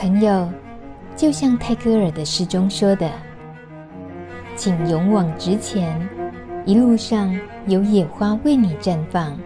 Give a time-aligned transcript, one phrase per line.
[0.00, 0.50] 朋友，
[1.14, 3.12] 就像泰戈尔的诗中说的
[4.56, 6.08] ：“请勇往直前，
[6.64, 9.38] 一路上有野花为你绽放。”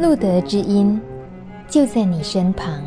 [0.00, 1.00] 路德之音
[1.68, 2.82] 就在你身旁。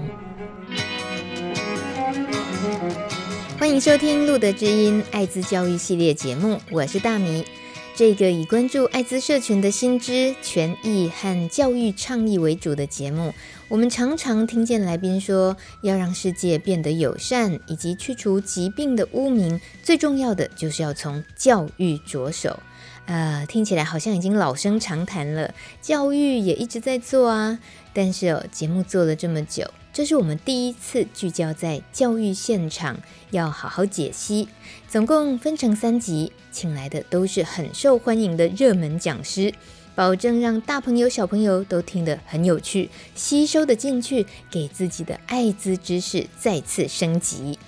[3.58, 7.46] 欢迎收听《路德之音》艾滋教育系列节目，我是大米。
[7.94, 13.34] 这个以关注艾滋社群的新知、权益和教育倡议为主的节目，
[13.68, 22.60] 我们常常听见来宾说，要让世界变得友善，以及去除疾病的污名，最重要的就是要从教育着手。
[23.06, 27.60] 呃，听起来好像已经老生常谈了，教育也一直在做啊。
[27.94, 32.98] 但是哦，节目做了这么久，这是我们第一次聚焦在教育现场，
[33.32, 34.48] 要好好解析。
[34.88, 39.54] 总共分成三集，请来的都是很受欢迎的热门讲师，
[39.94, 47.60] 保证让大朋友小朋友都听得很有趣，吸收得进去，给自己的艾滋知识再次升级。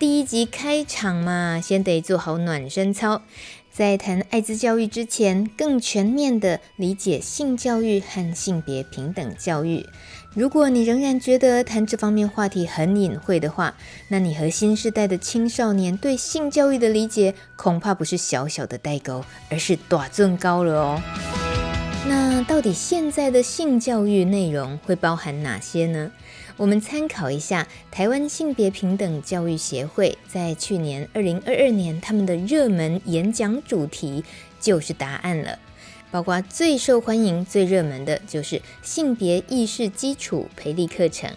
[0.00, 3.22] 第一集开场嘛，先得做好暖身操。
[3.70, 9.86] 在谈艾滋教育之前，更全面地理解性教育和性别平等教育。
[10.34, 13.74] 如果你仍然觉得谈这方面话题很隐晦的话，
[14.08, 21.02] 那你和新时代的青少年对性教育的理解，恐怕不是小小的代沟，而是大尊高了哦。
[22.06, 26.10] 那到底现在的性教育内容会包含哪些呢？
[26.56, 34.24] 我们参考一下台湾性别平等教育协会在去年二零二二年他们的热门演讲主题
[34.60, 35.58] 就是答案了。
[36.10, 41.30] 包括最受欢迎、最热门的就是性别意识基础培力课程，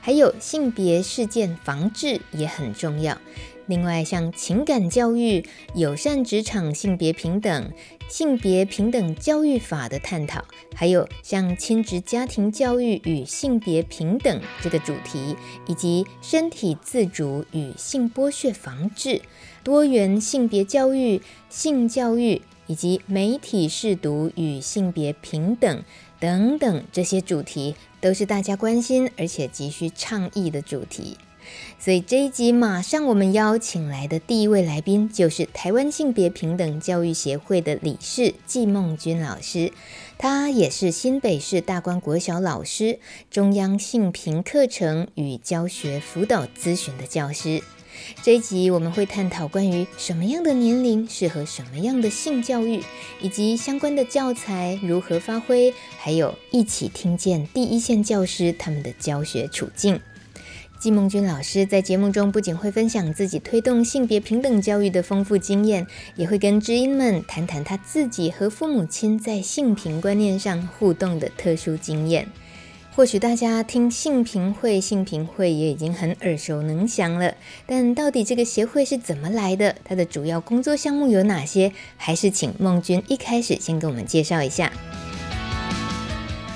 [0.00, 3.18] 还有性别事件防治也很重要。
[3.66, 7.70] 另外，像情感教育、友善职场、性别平等、
[8.08, 10.42] 性别平等教育法的探讨，
[10.74, 19.20] 还有像亲职家庭教育与性别平等这个主题，以及身体自主与性剥削防治、
[19.62, 25.82] 多元性别教育、性教育，以及媒体试读与性别平等
[26.20, 31.18] 等等这些主题，都是大家关心而且急需倡议的主题。
[31.78, 39.72] 所以这一集马上我们邀请来的第一位来宾，就是台湾性别平等教育协会的理事纪梦君老师，
[40.18, 42.98] 他也是新北市大观国小老师，
[43.30, 47.62] 中央性平课程与教学辅导咨询的教师。
[48.22, 52.82] 这一集我们会探讨关于什么样的年龄适合什么样的性教育，
[53.20, 60.00] 以及相关的教材如何发挥，还有一起听见第一线教师他们的教学处境。
[60.78, 72.28] 纪梦君老师在节目中不仅会分享自己推动性别平等教育的丰富经验，也会跟知音们谈谈他自己和父母亲在性平观念上互动的特殊经验。
[72.98, 77.32] 或许大家听信平会、信平会也已经很耳熟能详了，
[77.64, 79.76] 但到底这个协会是怎么来的？
[79.84, 81.72] 它的主要工作项目有哪些？
[81.96, 84.72] 还是请孟君一开始先给我们介绍一下。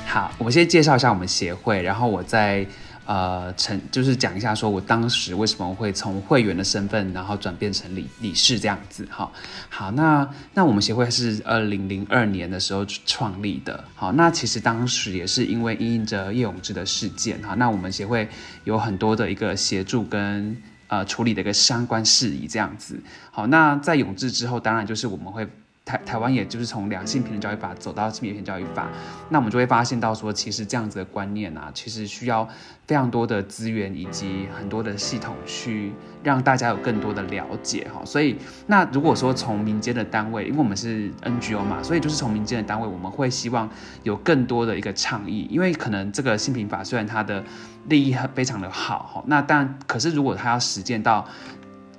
[0.04, 2.66] 好，我先介绍一下我们协会，然后我再。
[3.12, 9.30] 呃，成就是讲一下，说我当时为什么会从会员的身份，然后转变成理理事这样子哈。
[9.68, 13.84] 好，那那我们协会是二零零二年的时候创立的。
[13.94, 18.26] 好，那其实当时也是因为因应着叶永志的事件哈，那我们协会
[18.64, 20.56] 有很多的一个协助跟
[20.88, 22.98] 呃处理的一个相关事宜这样子。
[23.30, 25.46] 好，那在永志之后，当然就是我们会。
[25.84, 28.88] 台台湾也就是从两性平等教育法走到性别平等教育法，
[29.30, 32.48] 那我们就会发现到说，其实这样子的观念啊，其实需要
[32.86, 38.00] 非常多的资源以及很多的系统去让大家有更多的了解哈。
[38.04, 38.38] 所以，
[38.68, 43.68] 那如果说从民间的单位，因为我们是 NGO 嘛，所以就是从民间的单位，我们会希望
[44.04, 47.42] 有更多的一个倡议，因为可能这个性平法虽然它的
[47.88, 51.26] 利益很非常的好哈，那但可是如果它要实践到。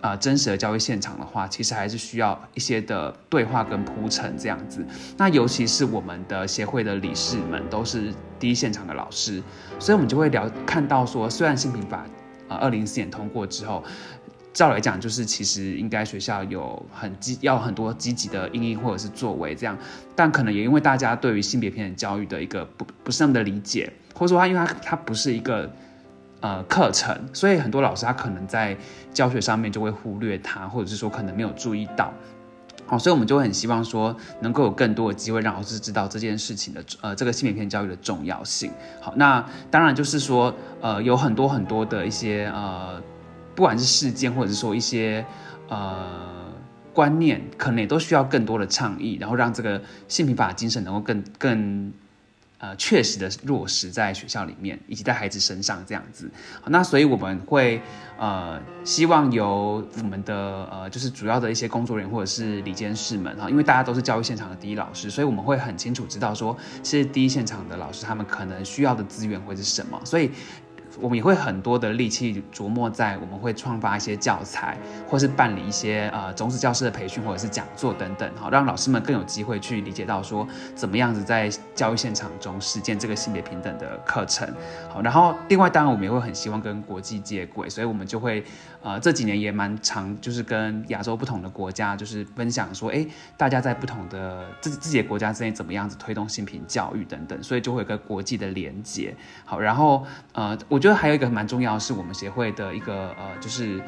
[0.04, 4.86] 呃，真实的教育现场的话，其实还是需要一些的对话跟铺陈这样子。
[5.16, 9.42] 那尤其是我们的协会的理事们都是第一现场的老师，
[9.80, 12.04] 所以我们就会聊看到说，虽然性平法
[12.50, 13.82] 呃二零一四年通过之后，
[14.52, 19.78] 照来讲就是其实应该学校有很积要很多积极的因应或者是作为这样，
[20.18, 25.74] 但可能也因为大家对于性别平等教育的一个不不是那么的理解，或者说他因为他他不是一个。
[26.44, 28.76] 呃，课程，所以很多老师他可能在
[29.14, 32.12] 教学上面就会忽略他，或者是说可能没有注意到，
[32.86, 38.70] 好，所以我们就很希望说能够有更多的机会让老师知道这件事情的，呃，这个性别平教育的重要性。
[39.00, 39.42] 好，那
[39.72, 43.02] 当然就是说，呃，有很多很多的一些呃，
[43.56, 45.26] 不管是事件或者是说一些
[45.70, 45.96] 呃
[46.94, 51.94] 观念，可能也都需要更多的倡议，然后让这个性平法精神能够更更。
[52.64, 56.32] 呃确实的落实在学校里面，以及在孩子身上这样子。
[56.68, 57.82] 那所以我们会
[58.18, 60.34] 呃希望由我们的
[60.72, 66.56] 呃就是主要的一些工作人员或者是理监事们哈，因为大家都是教育现场的第一老师，所以我们会很清楚知道说，
[66.86, 70.32] 是第一现场的老师他们可能需要的资源会是什么，所以。
[71.02, 84.48] 我们也会很多的力气琢磨在，我们会创发一些教材，或是办理一些呃种子教师的培训或者是讲座等等，好，让老师们更有机会去理解到说，怎么样子在教育现场中实践这个性别平等的课程。
[84.90, 88.44] 好，然后另外当然我们也会很希望跟国际接轨，所以我们就会
[88.84, 93.04] 呃这几年也蛮常就是跟亚洲不同的国家就是分享说，哎，
[93.36, 99.16] 大家在不同的自自己的国家之间怎么样子推动性平教育等等，所以就会有个国际的连接。
[99.44, 100.84] 好，然后呃我。
[100.84, 103.82] 觉得还有一个蛮重要的是，我们协会的一个呃，就是，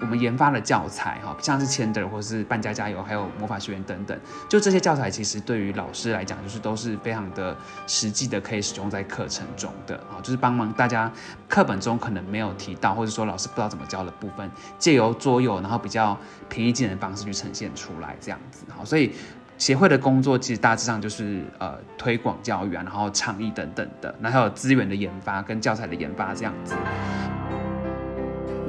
[0.00, 4.18] 我们研发的教材哈，像是千德或是半家加油，还有魔法学院等等，
[4.48, 7.56] 就这些教材其实对于老师来讲，就是都是非常的
[7.86, 11.10] 实际的，可以使用在课程中的啊，就是帮忙大家
[11.48, 16.18] 课本中可能没有提到，或者说老师不知道怎么教的部分，借由桌游，然后比较
[16.48, 19.12] 平易近人的方式去呈现出来，这样子好，所以。
[19.58, 26.74] 协会的工作其实大致上就是呃推广教育啊，然后倡议等等的，然后还有资源的研发跟教材的研发这样子。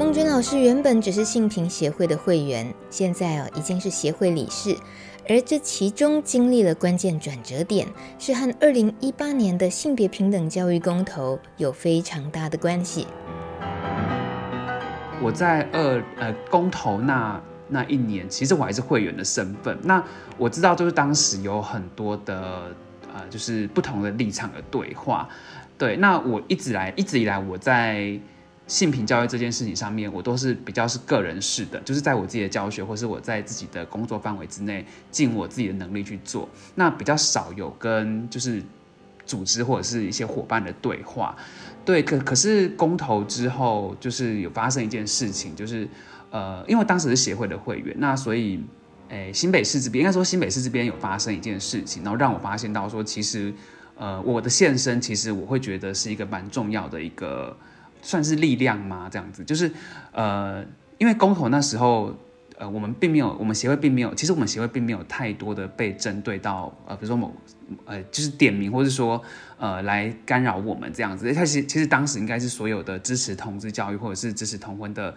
[0.02, 4.76] 孟娟老师原本只是性平协会的会员，现在哦已经是协会理事，
[5.30, 7.88] 而这其中经历了关键转折点，
[8.18, 13.06] 是和二零一八年的性别平等教育公投有非常大的关系。
[15.22, 17.40] 我在二呃公投那。
[17.68, 19.78] 那一年，其实我还是会员的身份。
[19.82, 20.04] 那
[20.38, 22.64] 我知道，就是当时有很多的
[23.14, 25.30] 呃，就是不同的立场的对话。
[25.78, 28.20] 对，那我一直来，一直以来，我在
[28.72, 36.48] 性平教育这件事情上面，我都是比较是个人式的，就是在我自己的教学，或是我在自己的工作范围之内，尽我自己的能力去做。
[36.76, 38.64] 那比较少有跟就是
[39.26, 41.36] 组织或者是一些伙伴的对话。
[41.84, 45.86] 对，可可是公投之后，就是有发生一件事情，就是。
[46.34, 48.58] 呃，因为当时是协会的会员，那所以，
[49.10, 53.54] 诶，新北市这边应该说新北市这边有发生一件事情，然后让我发现到说，其实，
[53.98, 57.54] 呃，我的现身其实我会觉得是一个蛮重要的一个，
[58.02, 59.10] 算是力量吗？
[59.12, 59.72] 这样子，就是，
[60.12, 60.64] 呃，
[60.98, 62.16] 因为公投那时候，
[62.58, 67.36] 呃，我们并没有，我们协会并没有，其实我们协会并没有太多的被针对到，呃，比如说某，
[67.86, 69.22] 呃，就是点名或是说，
[69.58, 71.32] 呃，来干扰我们这样子。
[71.34, 75.16] 他其实其实当时应该是所有的支持同志教育或者是支持同婚的。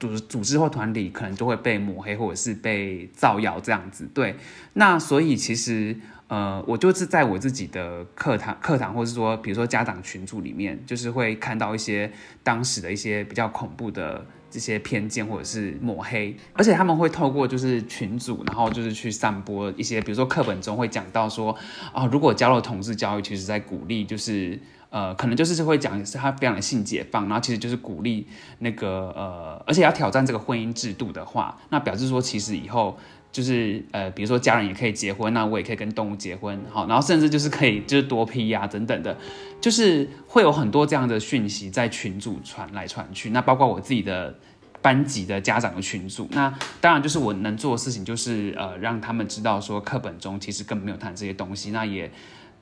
[0.00, 4.06] 组组织或团体可能都会被抹黑，或者是被造谣这样子。
[4.12, 4.34] 对，
[4.74, 5.96] 那所以其实
[6.34, 12.10] 呃，我就是在我自己的课堂、课堂，或是说，比如说家长群组里面，就是会看到一些
[12.42, 21.56] 当时的一些比较恐怖的这些偏见或者是抹黑，而且他们会透过就是群组，然后就是去散播一些，比如说课本中会讲到说
[21.92, 24.58] 啊、如果教了同志教育，其实在鼓励就是。
[24.90, 28.24] 呃，可能就是会讲是他非常的性解放，然后其实就是鼓励
[28.60, 32.96] 那个呃，而且要挑战这个婚姻制度的话，那表示说其实以后
[33.34, 39.16] 就是呃，比如说家人也可以结婚，那我也可以跟动物结婚，好，然后甚至就是可以就是多批呀、等等的，
[39.60, 44.32] 就是会有很多这样的讯息在群组传来传去，那包括我自己的
[44.80, 52.08] 班级的家长的群组，那当然就是我能做的事情就是呃，让他们知道说课本中其实根本没有谈这些东西，那也。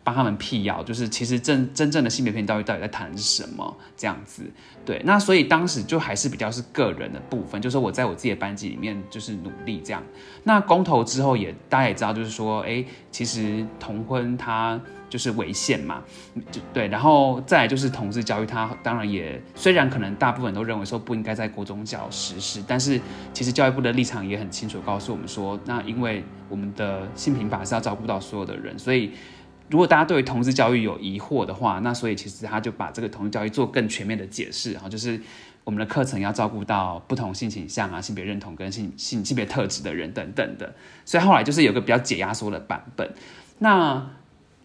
[0.05, 4.43] 帮他们辟谣，就是其实真真正的性别平等教育到底在谈的是什么这样子，
[4.85, 10.03] 对，那所以当时就还是比较是个人的部分，就是我在我自己的班级里面就是努力这样。
[10.45, 16.03] 那公投之后也大家也知道，就是说，哎，其实同婚它就是违宪嘛，
[16.51, 23.01] 就对，然后再来就是同志教育，它当然也虽然可能大部分都认为说不应该在国中教实施，但是
[23.33, 29.13] 其实教育部的立场也很清楚告诉我们说，那因为我们的性平法是要照顾到所有的人，所以。
[29.73, 35.19] 如果大家对于同志教育有疑惑的话，那所以其实他就把这个同志教育做更全面的解释，然后就是
[35.65, 40.75] 我们的课程要照顾到不同性倾向啊、性别认同跟性性性别特质的人等等的，
[41.07, 43.15] 所以后来就是有个比较解压缩的版本，
[43.61, 44.11] 那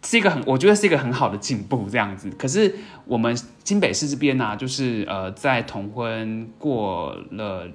[0.03, 2.29] 是一个很我觉得是一个很好的进步这样子。
[2.37, 3.33] 可是我们
[3.63, 7.65] 新北市这边呢、就是呃在同婚过了，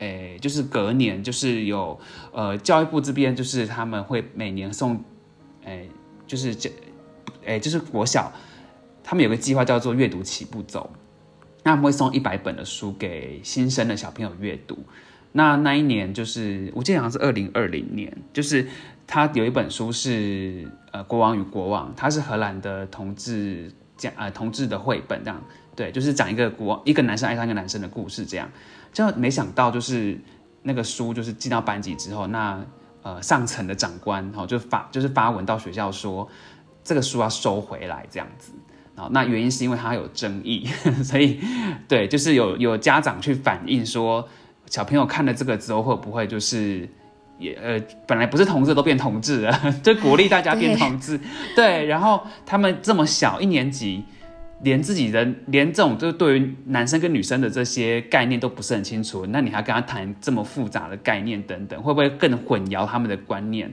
[0.00, 1.96] 诶，就是隔年就是有
[2.32, 5.00] 呃教育部这边就是他们会每年送，
[5.64, 5.88] 诶。
[6.32, 6.72] 就是这，
[7.44, 8.32] 哎，就是国小，
[9.04, 10.90] 他们有个计划叫做“阅读起步走”，
[11.62, 14.78] 那他们会送一百本的书给新生的小朋友阅读。
[15.32, 18.66] 那那一年就是，我记得好像是二零二零年，就是
[19.06, 25.38] 他有一本书是呃《国王与国王》，他是荷兰的同志讲呃同志的绘本，这样
[25.76, 28.50] 对，就是讲一个国王一个男生爱上一个男生的故事，这样。
[28.90, 30.18] 就没想到就是
[30.62, 32.64] 那个书就是进到班级之后，那。
[33.02, 36.28] 呃，上层的长官哈、哦，就发就是发文到学校说，
[36.84, 38.52] 这个书要收回来这样子。
[38.94, 40.66] 啊，那原因是因为它有争议，
[41.02, 41.40] 所以
[41.88, 44.28] 对，就是有有家长去反映说，
[44.66, 46.86] 小朋友看了这个之后会不会就是
[47.38, 51.16] 也呃，本来不是同志都变同志了， 就鼓励大家变同志，
[51.56, 54.04] 对，对，然后他们这么小一年级，
[54.62, 63.72] 连自己的连这种就是对于男生跟女生的这些概念都不是很清楚，那你还跟他谈这么复杂的概念等等，会不会更混淆他们的观念？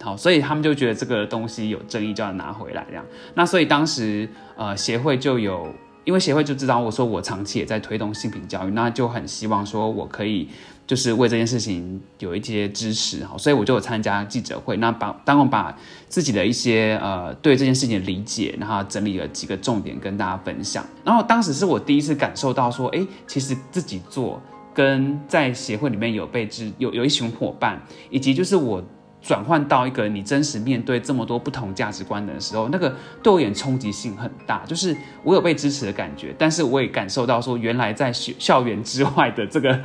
[0.00, 3.04] 好，所以他们就觉得这个东西有争议，就要拿回来这样。
[3.34, 10.48] 那所以当时呃协会就有，因为协会就知道我说我长期也在推动性平教育，那就很希望说我可以
[10.90, 13.24] 就是为这件事情有一些支持。
[13.24, 15.72] 好，所以我就有参加记者会，那把当我把
[16.08, 20.84] 自己的一些呃对这件事情的理解，然后整理了几个重点跟大家分享。
[21.04, 24.42] 然后当时是我第一次感受到说，哎，其实自己做
[24.74, 27.80] 跟在协会里面有被支有有一群伙伴，
[28.10, 28.82] 以及就是我。
[29.22, 34.64] 转换到一个你真实面对这么多不同价值观的时候，那个对我而言冲击性很大。
[34.64, 39.78] 就是我有被支持的感觉，但是我也感受到说，原来在学校园之外的这个，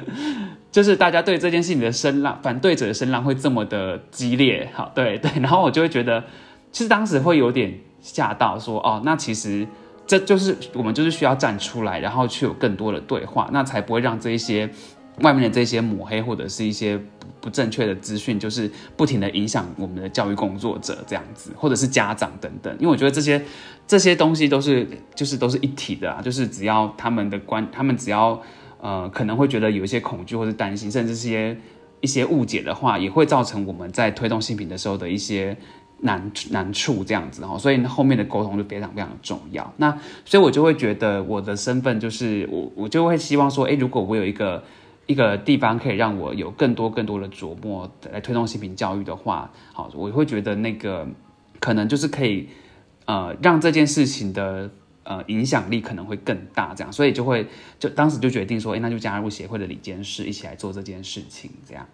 [0.75, 4.69] 就是大家对这件事情的声浪，反对者的声浪会这么的激烈。
[4.73, 6.21] 好，对对， 然后我就会觉得，
[6.69, 9.65] 其实当时会有点吓到说，说哦，那其实
[10.05, 14.69] 这就是我们就是需要站出来，然后去有更多的对话，那才不会让这一些
[15.21, 16.99] 外面的这些抹黑或者是一些。
[17.41, 18.67] 不正确的资讯就是
[18.97, 22.75] 不停的影响我们的教育工作者这样子，或者是家长等等。
[22.79, 23.39] 因为我觉得这些
[23.85, 28.41] 这些东西都是就是都是一体的啊，就是只要他们的观，他们只要
[28.81, 31.57] 呃可能会觉得有一些恐惧或者担心，甚至是一些
[32.01, 35.57] 一些误解的话，也会造成我们在推动新品的时候的一些
[35.99, 37.57] 难难处这样子哈。
[37.57, 39.73] 所以后面的沟通就非常非常重要。
[39.77, 39.91] 那
[40.25, 44.63] 所以我就会觉得我的身份就是我我就会希望说，诶，如果我有一个。
[45.07, 51.07] 一个地方可以让我有更多更多的琢磨来推动新品教育的话，好，我会觉得那个
[51.59, 52.49] 可能就是可以，
[53.05, 54.67] 呃，让这件事情的
[55.05, 57.47] 呃影响力可能会更大，这样，所以就会
[57.79, 61.87] 就当时就决定说，诶，那就加入协会的理监事，一起来做这件事情，这样。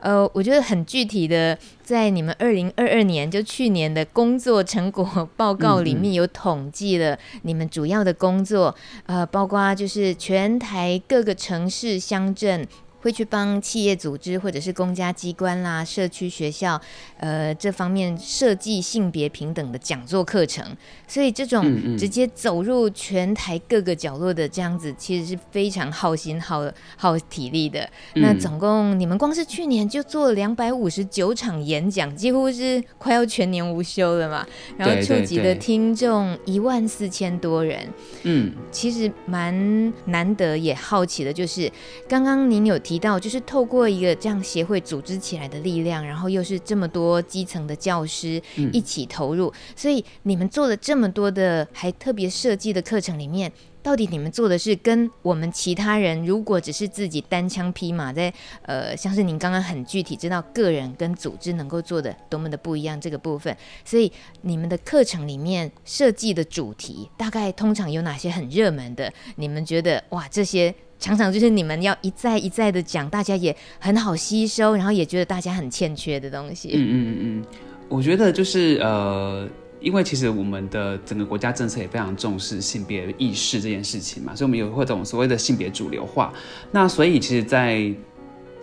[0.00, 8.74] 呃，我觉得很具体的，在你们二零二二年就去年的工作成果报告里面有统计了你们主要的工作，
[9.06, 12.66] 嗯嗯呃，包括就是全台各个城市乡镇。
[13.00, 16.78] 会去帮企业组织或者是公家机关啦、社区学校，
[17.16, 20.64] 呃，这方面设计性别平等的讲座课程。
[21.08, 27.80] 所以这种直接走入全台各个角落的这样子，其实是非常耗心耗耗体力的。
[28.14, 34.46] 嗯、那总共你们光是去年就做了两百五十九场演讲，几乎是快要全年无休了嘛。
[34.76, 37.88] 然后触及的听众一万四千多人。
[38.24, 41.72] 嗯，其实蛮难得也好奇的，就是
[42.06, 42.78] 刚刚您有。
[42.89, 48.40] 提到就是透过一个这样协会组织起来的力量，然后又是这么多基层的教师
[48.72, 53.50] 一起投入，嗯、所以你们做了这么多的还特别设计的课程里面，
[53.82, 58.32] 到底你们做的是跟我们其他人如果只是自己单枪匹马在
[58.62, 64.10] 呃，像是您刚刚很具体知道个人跟组织能够做的多么的不一样这个部分，所以
[64.42, 69.12] 你们的课程里面设计的主题大概通常有哪些很热门的？
[69.36, 70.74] 你们觉得哇这些？
[71.00, 76.70] 常常就是你们要一再一再的讲，大家也很好吸收，然后也觉得大家很欠缺的东西。
[76.74, 77.44] 嗯嗯嗯，
[77.88, 79.48] 我觉得就是呃，
[79.80, 86.32] 因为其实我们的整个国家政策也非常重视性别意识这件事情嘛，所以我们有会这种所谓的性别主流化。
[86.70, 87.90] 那所以其实，在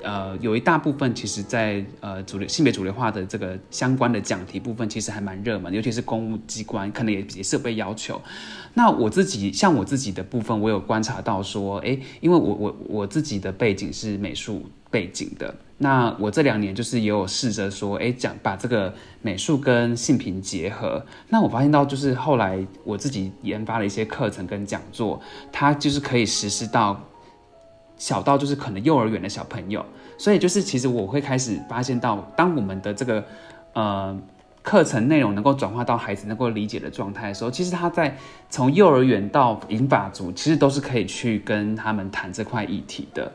[0.04, 8.22] 呃，有一大部分其实在，呃主流性别主流化的这个相关的讲题部分，其实还蛮热门，尤其是公务机关，可能也也是被要求。
[8.75, 21.04] 那我自己像我自己的部分，我有观察到说，哎，因为我我我自己的背景是美术背景的，那我这两年就是也有试着说，哎，讲把这个美术跟性平结合。
[21.30, 25.20] 那我发现到就是后来我自己研发了一些课程跟讲座，
[25.51, 27.04] 它就是可以实施到。
[27.98, 29.86] 小到就是可能幼儿园的小朋友，
[30.18, 33.24] 所以就是其实我会开始发现到，当我们的这个
[33.74, 34.18] 呃
[34.62, 38.18] 课程内容能够转化到孩子能够理解的状态的时候，其实他在
[38.50, 43.32] 从幼儿园到银发族，其实都是可以去跟他们谈这块议题的。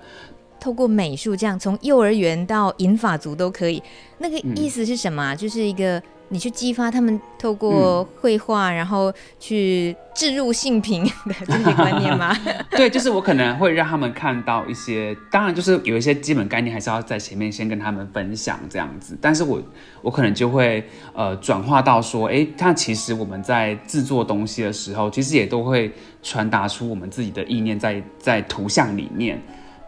[0.62, 3.82] 透过美术这样，从幼儿园到银发族都可以。
[4.18, 5.34] 那个意思是什么啊？
[5.34, 6.00] 嗯、就是一个。
[6.28, 12.34] 你去激发他们透过绘画，嗯、然后去置入性平的这些观念吗？
[12.72, 19.14] 对，就是我可能会让他们看到一些，当然就是有一些基本概念还是要在前面先跟他们分享这样子。
[19.20, 19.62] 但是我
[20.00, 25.92] 我可能就会呃转化到说，哎，那其实我们在制作东西的时候，其实也都会
[26.22, 29.38] 传达出我们自己的意念在在图像里面。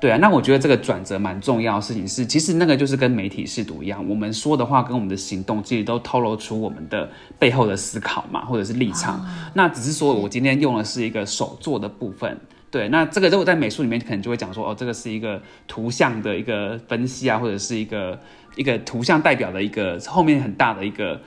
[0.04, 9.18] 对啊，那我觉得这个转折蛮重要的事情是，其实那个就是跟媒体试读一样，我们说的话跟我们的行动，其实都透露出我们的背后的思考嘛，或者是立场。
[9.18, 12.38] 哦、那只是说我今天用的是一个手做的部分。
[12.70, 18.20] 对，那这个如果在美术里面，可能就会讲说，哦，这个是一个图像的一个分析啊，或者是一个
[18.56, 21.18] 一个图像代表的一个后面很大的一个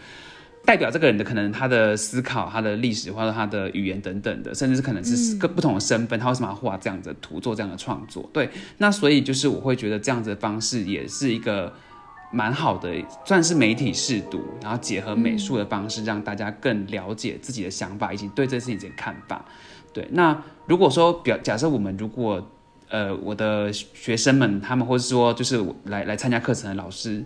[0.67, 8.29] 代表这个人的可能他的思考、他的历史或者他的语言等等的，甚至是可能是各不同的身份，他为什么要画这样子的图，做这样的创作？
[8.33, 11.71] 对，那所以就是我会觉得这样子的方式也是一个
[12.33, 12.93] 蛮好的，
[13.23, 19.45] 算是媒体试读，然后结合美术的方式，让大家更了解自己的想法以及对这件事情的看法。
[19.93, 22.45] 对，那如果说表假设我们如果
[22.89, 27.23] 呃我的学生们他们或者说就是来来参加课程的老师，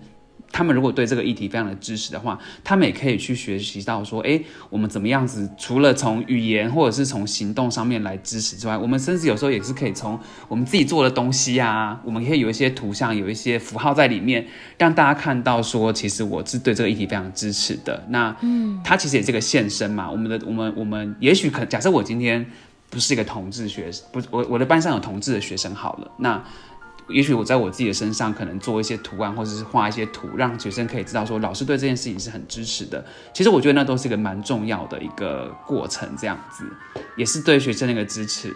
[0.51, 4.39] 他们如果对这个议题非常的支持的话，他们也可以去学习到说，哎，
[4.69, 14.45] 我们怎么样子除了从语言或者是从行动上面来支持之外，我们甚至有时候也是可以从我们自己做的东西啊，我们可以有一些图像，有一些符号在里面，
[14.77, 18.05] 让大家看到说，其实我是对这个议题非常支持的。
[18.09, 22.45] 那嗯，他其实也是个现身嘛，我们的我们我们也许可假设我今天。
[22.91, 26.43] 不是一个同志学生，不，我我的班上有同志的学生好了，那
[27.09, 33.03] 也许我在我自己的身上可能做一些图案，或者是画一些图，让学生可以知道说老师对这件事情是很支持的。
[33.33, 36.65] 其实我觉得那都是一个蛮重要的一个过程，这样子
[37.17, 38.55] 也是对学生的一个支持。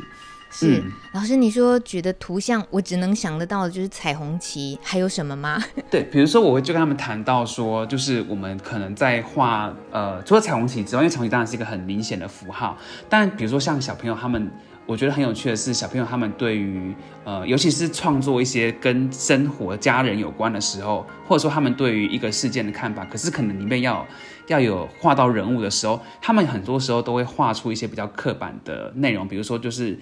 [0.52, 5.62] 是、嗯、老师，你说举的图像，我只能想得到的就是彩虹旗，还有什么吗？
[5.92, 12.78] 对，比如说我会就跟他们谈到说，就是我们可能在画呃，除了彩虹旗之外，因为彩虹旗当然是一个很明显的符号，
[13.10, 14.50] 但比如说像小朋友他们，
[14.86, 24.06] 我觉得很有趣的是，小朋友他们对于呃，尤其是创作一些跟生活、家人有关的时候，或者说他们对于一个事件的看法，可是可能里面要
[24.48, 29.98] 要有画到人物的时候，他们很多时候都会画出一些比较刻板的内容，比如说就是。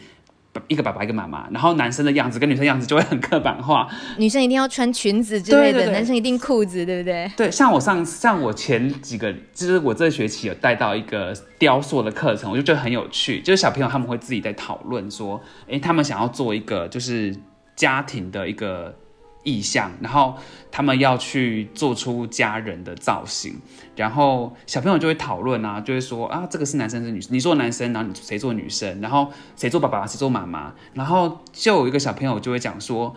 [0.67, 3.87] 一个爸爸，一个妈妈，然后男生的样子跟女生样子就会很刻板化。
[4.17, 7.31] 女生一定要穿裙子之类的，对对对，男生一定裤子，对不对？
[7.35, 13.41] 对，像我上像我前几个，就是我这学期有带到一个雕塑的课程，我就觉得很有趣。
[13.41, 17.35] 就是小朋友他们会自己在讨论说，诶，他们想要做一个就是
[17.75, 18.95] 家庭的一个。
[19.43, 20.35] 意象，然后
[20.71, 23.55] 他们要去做出家人的造型，
[23.95, 33.15] 然后小朋友就会讨论啊，就会说啊，这个是男生是女生，你做男生，然后你谁做女生，然后谁做爸爸，谁做妈妈，然后就有一个小朋友就会讲说，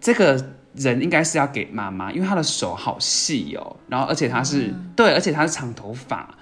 [0.00, 6.34] 这个人应该是要给妈妈，因为他的手好细哦，然后而且他是、嗯、对，而且他是长头发，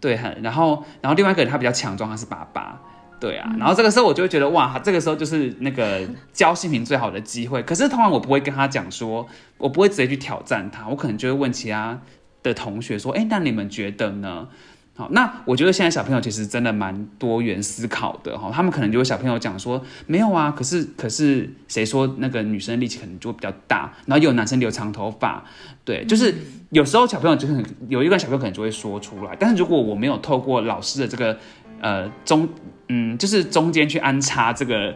[0.00, 2.80] 对，很，然后然后另外一个人他比较强壮，他是爸爸。
[3.20, 7.62] 对啊，然后这个时候我就会觉得哇，这个时候就是那个教性平最好的机会。
[7.62, 9.26] 可是通常我不会跟他讲说，
[9.56, 12.00] 我不会直接去挑战他，我可能就会问其他
[12.42, 14.48] 的同学说，哎，那你们觉得呢？
[14.96, 25.44] 好，那我觉得现在小朋友其实真的蛮多元思考的哈，他们可能就会小朋友讲说，没有啊，可是可是谁说那个女生力气可能就会比较大，然后又有男生留长头发，
[25.84, 26.34] 对，就是
[26.70, 31.38] 有时候小朋友就很有一个小朋友可能就会说出来，但是如果我没有透过老师的这个
[31.80, 32.48] 呃中。
[32.90, 34.94] 嗯，就是中间去安插这个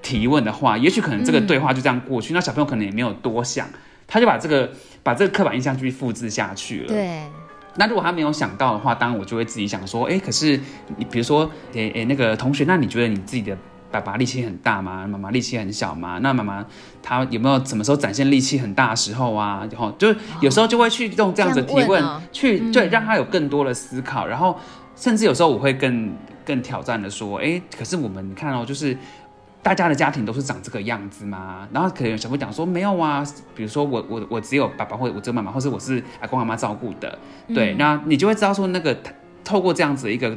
[0.00, 3.68] 提问的话，也许可能这个对话就这样过去，嗯、那小朋友可能也没有多想，
[4.06, 4.70] 他就把这个
[5.02, 6.86] 把这个刻板印象继续复制下去了。
[6.86, 7.20] 对。
[7.74, 10.60] 那如果他没有想到的话，当然我就会自己想说，哎，可是
[10.96, 13.58] 你比如说，哎哎，那个同学，那你觉得你自己的
[13.90, 15.04] 爸爸力气很大吗？
[15.08, 16.20] 妈妈力气很小吗？
[16.22, 16.64] 那妈妈
[17.02, 19.66] 她有没有什么时候展现力气很大的时候啊？
[19.68, 24.56] 然后就有时候就会去用这样子提问，哦哦、去对、嗯、让他有更多的思考，然后
[25.02, 26.14] 甚至有时候我会更。
[26.44, 28.98] 更挑战的说，哎、欸，可是我们看哦，就是
[29.62, 31.68] 大家的家庭都是长这个样子吗？
[31.72, 37.16] 然后可能有小朋友讲说没有啊，比如说我我我只有爸爸或者我只有妈妈，或是我是阿公阿妈照顾的，
[37.54, 38.92] 对，那你就会知道说那个
[39.44, 40.36] 透过这样子的一个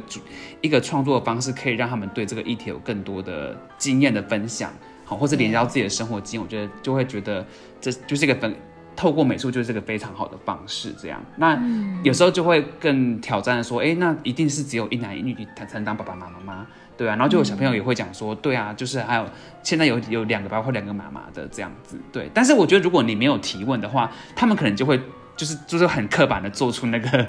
[0.60, 4.72] 一个创作的方式，可以让他们对这个议题有更多的经验的分享，
[5.04, 7.44] 好，或者连接到自己的生活经验，我觉得就会觉得
[7.80, 8.54] 这就是一个分。
[8.96, 11.56] 透过美术就是个非常好的方式，这样，那
[12.02, 16.66] 有时候就会更挑战的说，哎、欸，那一定是只有一男一女才能当爸爸妈妈吗？
[16.96, 19.26] 对啊，然后就有小朋友也会讲说，对啊，就是还有
[19.62, 22.30] 现在有有两个爸爸或两个妈妈的这样子，对。
[22.32, 24.98] 但是我觉得如果你没有提问的话，他们可能就会
[25.36, 27.26] 就是就是很刻板的做出那个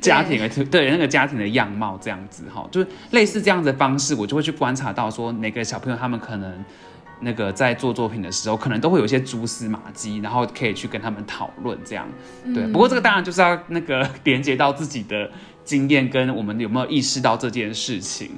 [0.00, 6.64] 家庭的对，对那个家庭的样貌这样子哈，就是类似这样子的方式，我就会去观察到说哪个小朋友他们可能。
[7.22, 12.06] 那个在做作品的时候，可能都会有一些蛛丝马迹，然后可以去跟他们讨论这样。
[12.54, 15.30] 对，不过这个当然就是要那个连接到自己的
[15.64, 18.30] 经验，跟我们有没有意识到这件事情。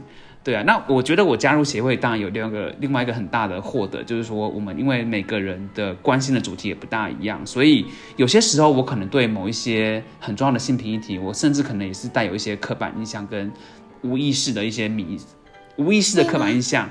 [0.42, 13.50] 对啊，那我觉得我加入协会，当然有另外一个另外一个很大的获得，就是说我们因为每个人的关心的主题也不大一样，所以有些时候我可能对某一些很重要的性平议题，我甚至可能也是带有一些刻板印象跟
[14.02, 15.18] 无意识的一些迷，
[15.76, 16.90] 无意识的刻板印象。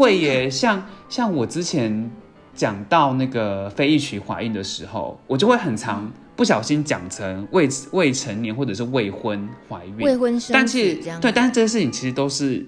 [0.00, 2.10] 会耶，像像我之前
[2.54, 12.66] 讲到那个非预期怀孕的时候，我就会很常不小心讲成未未成年或者是未婚怀孕，未婚生，但其实对，但是这些事情其实都是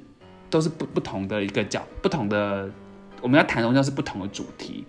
[0.51, 2.69] 都是不不同的一个角，不同的
[3.23, 4.85] 我们要谈的东西是不同的主题，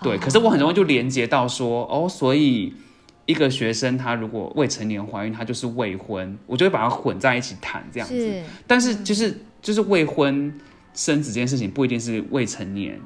[0.00, 0.14] 对。
[0.14, 2.72] 哦、可是我很容易就连接到说，哦，所以
[3.26, 8.14] 一个学生他如果未成年怀孕，他就是未婚，我就会把它混在一起谈这样子。
[8.14, 8.42] 是。
[8.68, 10.52] 但是就是、嗯、就是未婚
[10.98, 13.00] 生子这件事情不一定是未成年。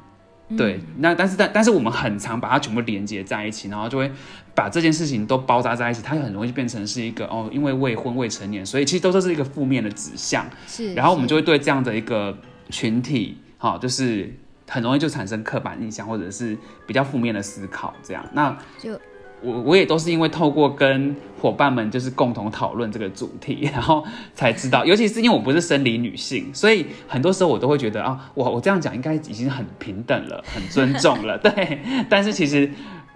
[0.56, 4.10] 对，那但是但但是我们很常把它全部连接在一起，然后就会
[4.54, 10.46] 把这件事情都包扎在一起，它就很容易变成是一个哦，因为未婚未成年，所以其实都是一个负面的指向。
[10.66, 12.36] 是，然后我们就会对这样的一个
[12.70, 14.30] 群体，好、哦，就是
[14.68, 18.98] 很容易就产生刻板印象，或者是比较负面的思考，这样那就。
[19.42, 31.80] 我我也都是因为透过跟伙伴们就是共同讨论这个主题， 然后才知道，尤其是因为我不是生理女性，所以很多时候我都会觉得啊，我我这样讲应该已经很平等了，很尊重了， 对。
[32.08, 32.70] 但是其实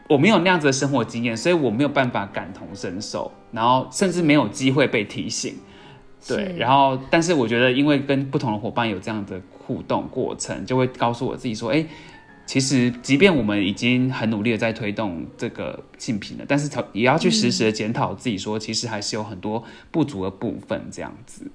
[0.09, 5.55] 我没有那样子的生活经验，所以我没有办法感同身受，然后甚至没有机会被提醒，
[6.27, 6.57] 对。
[6.59, 11.87] 然后，但是我觉得，因为跟不同的伙伴有这样的互动过程，就会告诉我自己说，哎。
[12.46, 21.50] 其实，即便我们已经很努力的在推动这个性平了，但是也要去实时的检讨自己，说其实还是有很多不足的部分，这样子。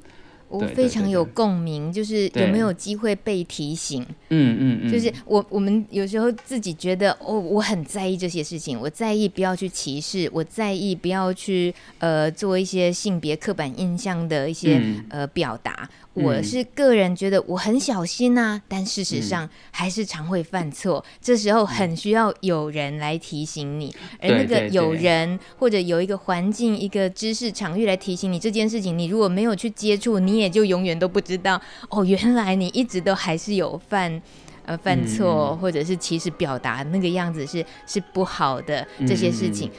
[0.49, 4.05] 我非常有共鸣，就是有没有机会被提醒？
[4.27, 15.89] 嗯嗯嗯，就是我我们有时候自己觉得哦，我很在意这些事情，我在意不要去歧视，我在意不要去呃做一些性别刻板印象的一些、嗯、呃表达。
[16.13, 21.03] 我是个人觉得我很小心呐、啊，但事实上还是常会犯错。
[21.07, 34.21] 嗯、这时候很需要有人来提醒你，而那个有人或者有一个环境、一个知识场域来提醒你这件事情，你如果没有去接触，你也就永远都不知道哦，原来你一直都还是有犯
[34.65, 39.69] 呃犯错，嗯、或者是其实表达那个样子是是不好的这些事情。
[39.69, 39.71] 嗯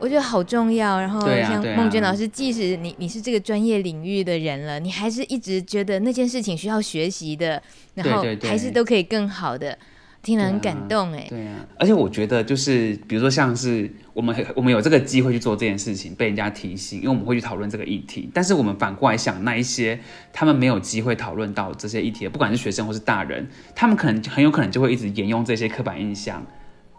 [0.00, 7.62] 我觉得好重要，然后像孟娟老师，即使你你是这个专业领域的人了，你还是一直觉得那件事情需要学习的，
[7.94, 9.78] 然后还是都可以更好的，
[10.22, 11.26] 听了很感动哎。
[11.28, 20.00] 对啊，而且我觉得就是比如说像是我们我们有这个机会去做这件事情，被人家提醒，因为我们会去讨论这个议题，但是我们反过来想，那一些
[20.32, 26.44] 他们没有机会讨论到这些议题的，不管是学生或是大人，他们可能很有可能就会一直沿用这些刻板印象。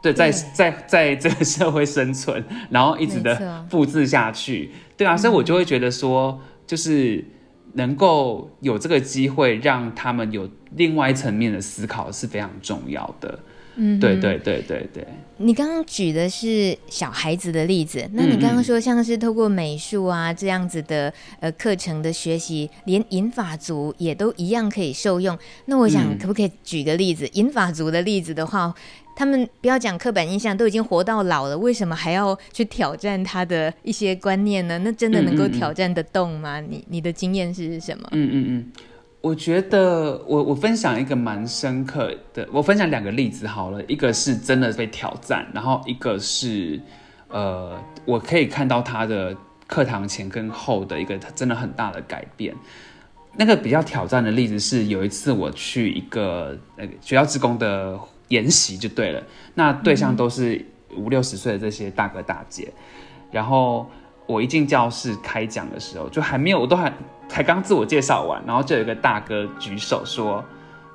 [0.01, 7.23] 对，在在在这个社会生存，然后一直的复制下去，对啊，所以我就会觉得说，就是
[7.73, 13.39] 能够有这个机会，让他们有另外一层面的思考是非常重要的。
[13.75, 15.07] 嗯，对对对对对。
[15.37, 25.37] 你刚刚举的是小孩子的例子，那你刚刚说像是透过美术啊这样子的呃课程的学习，连银发族也都一样可以受用。
[25.65, 27.25] 那我想可不可以举个例子？
[27.33, 28.73] 银发族的例子的话。
[29.15, 34.79] 他们不要讲刻板印象，都已经活到老了，为什么还要去挑战他的一些观念呢？
[34.79, 36.59] 那真的能够挑战得动吗？
[36.59, 38.07] 嗯嗯嗯，你你的经验是什么？
[38.13, 38.71] 嗯嗯嗯，
[39.19, 46.79] 我觉得我我分享一个蛮深刻的，我分享两个例子好了，一个是真的被挑战，然后一个是
[47.27, 49.35] 呃，我可以看到他的
[49.67, 52.55] 课堂前跟后的一个真的很大的改变。
[53.35, 57.99] 那个比较挑战的例子是有一次我去一个呃学校职工的。
[58.31, 59.21] 研习就对了，
[59.53, 60.65] 那对象都是
[60.95, 62.73] 五六十岁的这些大哥大姐，
[63.29, 63.85] 然后
[64.25, 66.91] 我一进教室开讲的时候，就还没有，我都还
[67.27, 70.43] 才刚自我介绍完，然后就有一个大哥举手说：“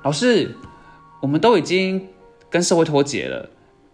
[0.03, 0.55] 老师，
[1.21, 2.07] 我们都已经
[2.49, 3.49] 跟社会脱节了。”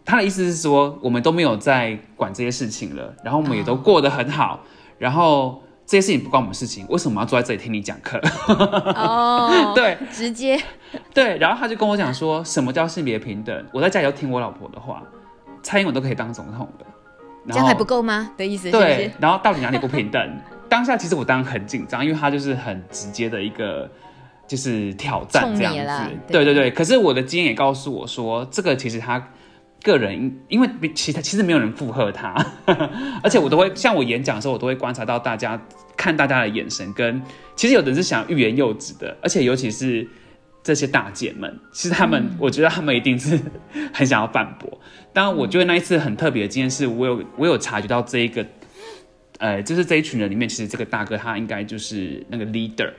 [0.05, 4.61] 他的意思是说，我们都没有在管这些事情了，然后我们也都过得很好，
[4.97, 5.61] 然后。
[5.85, 8.17] 这些事情不关我们事情，为什么要坐在这里听你讲课？
[8.95, 10.57] 哦， 对，直接
[11.13, 11.37] 对。
[11.37, 13.65] 然后他就跟我讲说，什么叫性别平等？
[13.73, 15.03] 我在家里要听我老婆的话，
[15.61, 16.85] 蔡英文都可以当总统了，
[17.49, 18.31] 这样还不够吗？
[18.37, 19.11] 的意思是是对。
[19.19, 20.39] 然后到底哪里不平等？
[20.69, 23.89] 当下其实我当然很紧张，因为他就是很直接的一个
[24.47, 26.11] 就是挑战这样子。
[26.27, 26.71] 对对对。
[26.71, 29.29] 可是我的经验也告诉我说，这个其实他。
[29.83, 32.33] 个人，因为其他其实没有人附和他，
[33.21, 35.61] 而且我都会像我演讲的时候，我都会观察到大家
[35.97, 37.21] 看大家的眼神，跟
[37.53, 40.07] 其实有的人是想欲言又止的，而且尤其是
[40.63, 43.39] 这些大姐们，其实他们，嗯、我觉得他们一定是
[43.93, 44.79] 很想要反驳。
[45.11, 48.45] 当然，我觉得那一次很特别的经验是，我有我有察觉到这一个，
[49.39, 52.91] 呃，就是这一群人里面，其实这个大哥他应该就是那个 leader。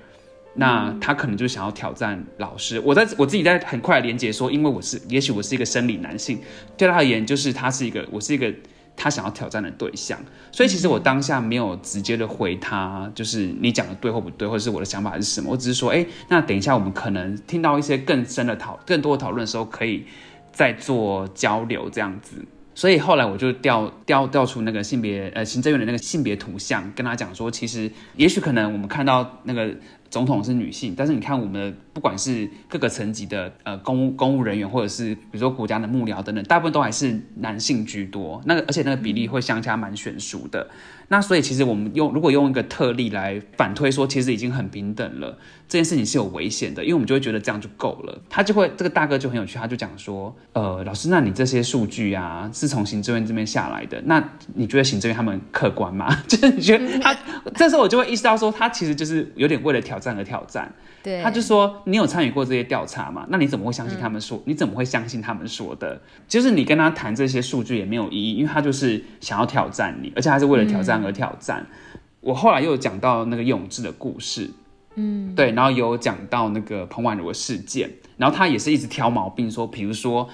[0.56, 2.78] 那他可能就想要挑战老师。
[2.78, 6.38] 我在我自己在很快连接说，因为我是，也许我是一个生理男性，
[6.76, 8.54] 对他而言，就是他是一个，我是一个
[8.96, 10.18] 他想要挑战的对象。
[10.52, 15.50] 所以其实我当下没有直接的回他，就是你讲的对或不对，或者是我的想法是什么。
[15.50, 20.04] 我只是说，哎，那等一下我们可能听到一些更深的讨，更多的讨论的时候，可以
[20.52, 22.44] 再做交流这样子。
[22.74, 29.74] 所以后来我就调调调出那个性别呃行政院的那个性别图像，跟他讲说，其实也许可能我们看到那个。
[30.14, 38.40] 总统是女性，但是你看我们不管是各个层级的呃公务公务人员，或者是比如说国家的幕僚等等，大部分都还是男性居多。
[38.46, 40.70] 那个而且那个比例会相差蛮悬殊的。
[41.14, 48.20] 那所以其实我们用如果用一个特例来反推说，其实已经很平等了，这件事情是有危险的，因为我们就会觉得这样就够了。
[48.28, 56.12] 他就会这个大哥就很有趣，他就讲说，呃，老师，那你这些数据啊是从行政院这边下来的，那你觉得行政院他们客观吗？
[56.26, 57.16] 就是你觉得他
[57.54, 60.74] 这时候我就会意识到说，他其实就是有点为了挑战而挑战。
[61.04, 63.26] 对，他就说你有参与过这些调查吗？
[63.28, 64.38] 那你怎么会相信他们说？
[64.38, 66.00] 嗯、你怎么会相信他们说的？
[66.26, 71.66] 就是你跟他谈这些数据也没有意义，因为他就是想要挑战你，而且他是为了挑战而挑战。
[71.92, 74.50] 嗯、我后来又有讲到那个永志的故事，
[74.94, 80.28] 嗯，对，然后有讲到那个彭婉如的事件，然后他也是一直挑毛病说，比如说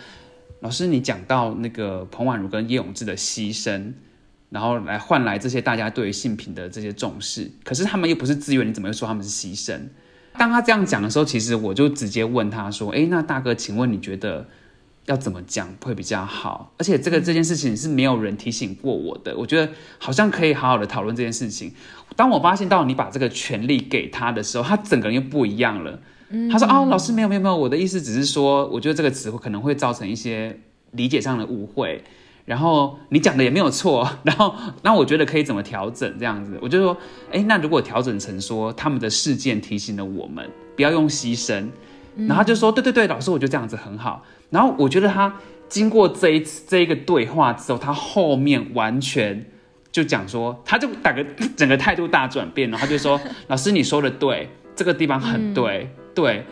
[0.61, 3.93] 老师你讲到那个彭婉如跟叶永志的牺牲，
[4.51, 9.81] 然后来换来这些大家对于性平的这些重视，可是他们又不是自愿，你怎么又说他们是牺牲？
[10.39, 14.47] 当他这样讲的时候，其实我就直接问他说：“诶，那大哥，请问你觉得
[15.11, 16.73] 要怎么讲会比较好？
[16.79, 21.73] 而且这个这件事情是没有人提醒过我的，我觉得好像可以好好的讨论这件事情。
[22.15, 25.99] 当我发现到你把这个权利给他的时候，他整个人又不一样了。
[26.49, 30.61] 他说：‘哦，老师，没有没有没有，我的意思只是说，我觉得这个词可能会造成一些
[30.93, 32.05] 理解上的误会。’
[32.47, 36.57] 然后你讲的也没有错， 然后那我觉得可以怎么调整这样子？
[36.63, 36.97] 我就说，
[37.33, 41.67] 哎，那如果调整成说他们的事件提醒了我们，不要用牺牲，
[42.17, 44.25] 然后他就说，对对对，老师，我觉得这样子很好。
[44.51, 45.35] 然后我觉得他
[45.69, 49.45] 经过这一次这一个对话之后，他后面完全
[49.91, 51.25] 就讲说，他就打个
[51.57, 56.45] 整个态度大转变，然后他就说， 老师你说的对，这个地方很对，嗯、对。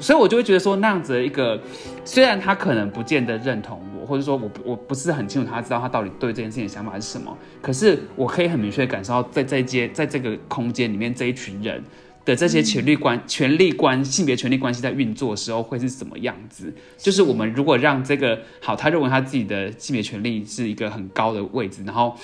[0.00, 1.60] 所以，我就会觉得说，那样子的一个，
[2.04, 11.82] 虽然他可能不见得认同我，或者说我我不是很清楚他知道他到底对这件事情的想法是什么，可是我可以很明确的感受到，在这一阶，在这个空间里面，这一群人
[12.28, 16.74] 的这些权力关、嗯、权力关、性别权力关系在运作的时候会是什么样子？
[16.98, 22.14] 就是我们如果让这个好，他认为他自己的性别权利是一个很高的位置，然后，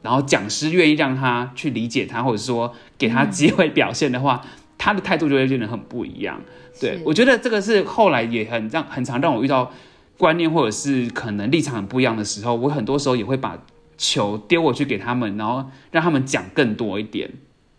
[0.00, 6.40] 然后讲师愿意让他去理解他，或者说给他机会表现的话，嗯、他的态度就会变得很不一样。
[6.80, 9.72] 对，我觉得这个是后来也很让很常让我遇到
[10.16, 13.58] 观念或者是可能立场很不一样的时候，我很多时候也会把
[13.98, 17.28] 球丢过去给他们，然后让他们讲更多一点。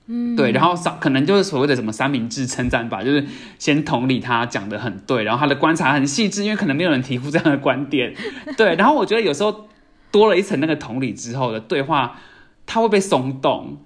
[0.07, 3.25] 嗯，对，然后可能就是所谓的什么三明治称赞法，就是
[3.59, 8.13] 先同理他讲的很对，然后他的观察很细致，因为可能没有人提出这样的观点。
[8.57, 9.67] 对，然后我觉得有时候
[10.11, 12.19] 多了一层那个同理之后的对话，
[12.65, 13.77] 他会被松动。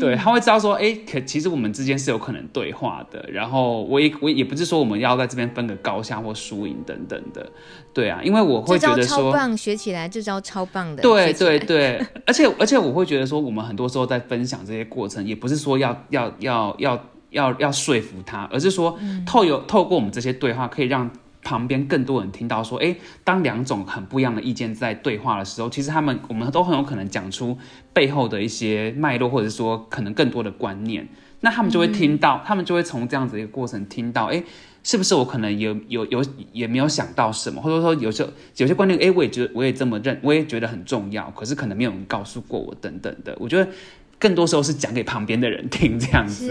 [0.00, 3.24] 对，他会知道说，哎，可其实我们之间是有可能对话的。
[3.32, 7.48] 然后我也我也不是说我们要在这边分个高下或输赢等等的。
[7.94, 11.02] 对啊，因为我会觉得说，超棒，学起来这招超棒的。
[11.02, 21.08] 对对对，而且 而且我会觉得说，我们很多时候在分享这些过程，也不是说要要要要要要说服他，而是说透有透过我们这些对话，可以让。
[21.42, 27.56] 旁边更多人听到说，诶，当两种很不一样的意见在对话的时候，其实他们我们都很有可能讲出
[27.92, 31.08] 背后的一些脉络，或者说可能更多的观念。
[31.40, 34.42] 那他们就会听到，嗯、他们就会从这样子一个过程听到，诶，
[34.82, 43.36] 是不是我可能有有有也没有想到什么，或者说有些有些观念，诶，我也觉得我也这么认，我也觉得很重要，可是可能没有人告诉过我等等的。
[43.38, 43.70] 我觉得
[44.18, 46.48] 更多时候是讲给旁边的人听这样子，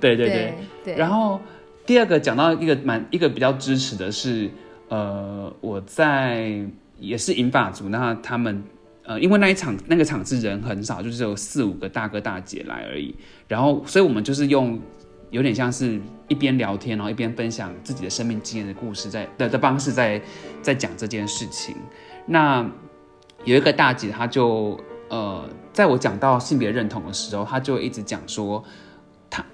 [0.00, 1.40] 对 对，对对然后。
[1.86, 4.50] 第二个讲到一个蛮一个比较支持的是，
[4.88, 6.60] 呃，我在
[6.98, 8.62] 也是银发族，那他们
[9.04, 13.14] 呃，因为那一场那个场次人很少，就是有四五个大哥大姐来而已，
[13.46, 14.78] 然后所以我们就是用
[15.30, 20.20] 有点像是一边聊天，然后一边分享自己的生命经验的故事在，在的的方式在
[20.60, 21.76] 在讲这件事情。
[22.26, 22.68] 那
[23.44, 24.76] 有一个大姐，她就
[25.08, 28.64] 呃，在我讲到性别认同的时候，她就一直讲说，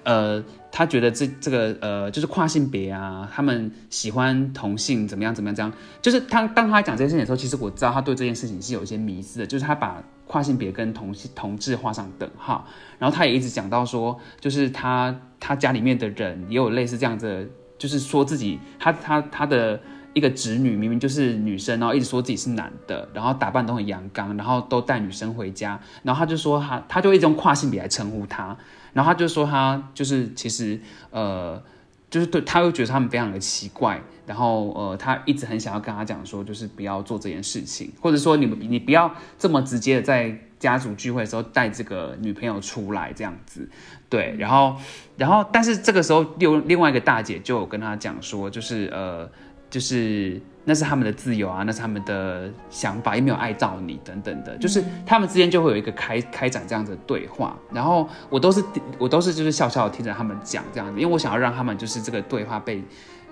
[0.03, 0.43] 呃。
[0.75, 12.65] 他觉得这这个呃，就是跨性别啊，他们喜欢同性怎么样怎么样这样，就是他当他讲这件事情的时候，其实我知道他对这件事情是有一些迷思的，就是他把跨性别跟同性同志画上等号，
[12.97, 19.79] 然后他也一直讲到说，就是他他家里面的人也有类似这样子，就是说自己他他他的
[20.15, 28.57] 一个侄女明明就是女生，然后一直说自己是男的，然后打扮都很阳刚，然后都带女生回家，然后他就说他他就一直用跨性别来称呼他。
[28.93, 30.79] 然后他就说他就是其实
[31.11, 31.61] 呃
[32.09, 43.67] 就是对他会觉得他们非常的奇怪，然后呃他一直很想要跟他讲说就是不要做这件事情，或者说你们你不要这么直接的在家族聚会的时候带这个女朋友出来这样子，
[44.07, 44.77] 对，然后
[45.17, 49.29] 然后但是这个时候另另外一个大姐就有跟他讲说就是呃
[49.69, 58.63] 就是那是他们的自由啊，那是他们的想法，也没有碍到你等等的，就是他们之间就会有一个开开展这样子的对话，然后我都是
[58.97, 62.83] 我都是就是笑笑的听着他们讲这样子，因为我想要让他们就是这个对话被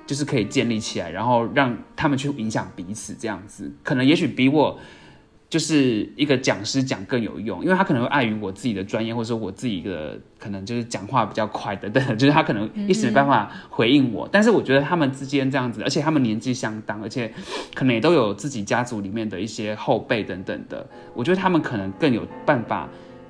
[0.06, 4.78] 就是可以建立起来，然后让他们去影响彼此这样子，可能也许比我。
[5.52, 14.26] 就是一个讲师讲更有用，因为他可能会碍于我自己的专业，或者说我自己的可能就是讲话比较快等等，就是他可能一时没办法回应我。
[14.26, 17.30] 嗯、但是我觉得他们之间这样子，而且他们年纪相当，而且
[17.76, 22.88] 可能也都有自己家族里面的一些后辈等等的，我觉得他们可能更有办法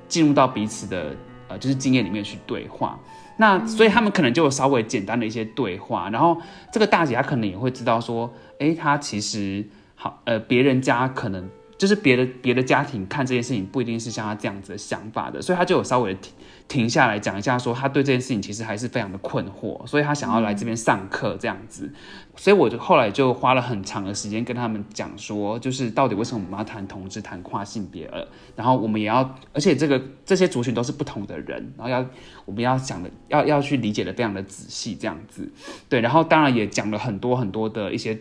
[0.07, 1.15] 进入到彼此的
[1.47, 2.99] 呃就是经验里面去对话。
[3.37, 6.39] 那所以他们可能就有稍微简单的一些对话，然后
[6.71, 11.49] 这个大姐她可能也会知道说，哎，她其实好呃别人家可能。
[11.81, 16.31] 就是别的别的家庭看这件事情不一定是像他这样子的想法的，所以他就有稍微停
[16.67, 21.91] 停下来讲一下，说他对这件事情其实还是非常的困惑，所以他想要来这边上课这样子。
[22.35, 32.05] 所以我就后来就花了很长的时间跟他们讲说，就是到底为什么我们要谈同志、谈跨性别了，然后我们也要，而且这个这些族群都是不同的人，然后要
[32.45, 35.51] 我们要讲的要要去理解的非常的仔细这样子。
[35.89, 38.19] 对，然后当然也讲了很多很多的一些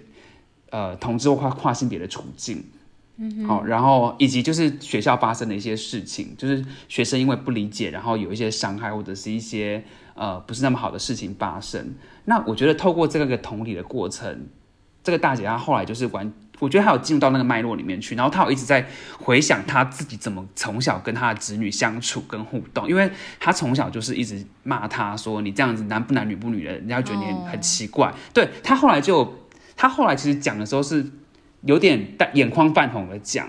[0.71, 2.65] 呃同志或跨跨性别的处境。
[3.47, 11.95] 好，然后以及就是学校发生的一些事情，就是学生因为不理解，然后有一些伤害或者是一些呃不是那么好的事情发生。
[12.25, 14.47] 那我觉得透过这个同理的过程，
[15.05, 18.87] 这个大姐她后来就是完，我觉得她有进入到那个脉络里面去，然后她有一直在
[19.19, 28.09] 回想她自己怎么从小跟她的子女相处跟互动，因为她从小就是一直骂她说，你这样子男不男女不女的，人家觉得你很，奇怪。
[28.09, 28.17] Oh.
[28.33, 29.35] 对，她后来就，
[29.77, 31.05] 她后来其实讲的时候是。
[31.63, 33.49] 有点眼眶泛红的讲，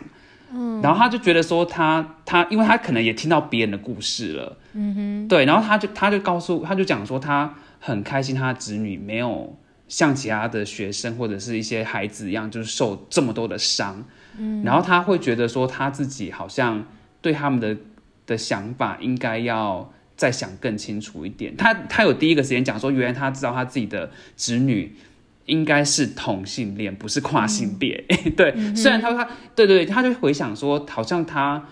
[0.54, 14.04] 嗯，然后他就觉得说他他，因为他可能也听到别人的故事了，嗯哼，对，然后他就他就告诉他就讲说他很开心，他的子女没有像其他的学生或者是一些孩子一样，就是受这么多的伤，
[14.38, 16.86] 嗯，然后他会觉得说他自己好像
[17.22, 17.78] 对他们的
[18.28, 21.56] 的想法应该要再想更清楚一点。
[21.56, 24.98] 他他有第一个时间讲说，原来他知道他自己的子女。
[25.52, 28.04] 应该是同性恋，不是跨性别。
[28.08, 31.68] 嗯、 对，嗯、虽然他他对对对，他就回想说，好像他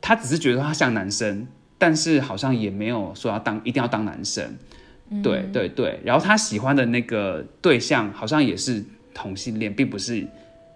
[0.00, 4.56] 他只是觉得他像男生，但是好像也没有说要当一定要当男生。
[5.10, 10.26] 嗯、对对对，然后他喜欢的那个对象好像也是同性恋，并不是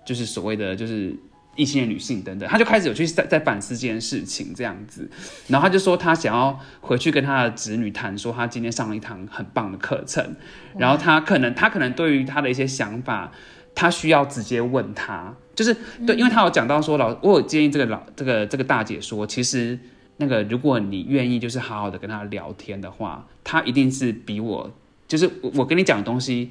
[0.05, 1.17] 就是所谓的就是。
[1.59, 5.11] 异性恋女性等等，他就开始有去在在反思这件事情这样子，
[5.49, 10.37] 然后他就说他想要回去跟他的子女谈，说他今天上了一堂很棒的课程，
[10.79, 13.33] 然后他可能他可能对于他的一些想法，
[13.75, 15.75] 他需要直接问他，就是
[16.07, 19.77] 对，因为他有讲到说老，我有建议这个老这个这个大姐说，其实
[20.19, 24.73] 那个如果你愿意就是好好的跟他聊天的话，他一定是比我
[25.09, 26.51] 就是我我跟你讲的东西，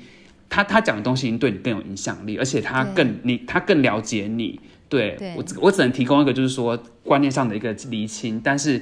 [0.50, 4.60] 他他讲的东西已经对你更有影响力，而且他更你他更了解你。
[4.90, 8.82] 对，对我，我只能提供一个，就是说观念上的一个厘清，但是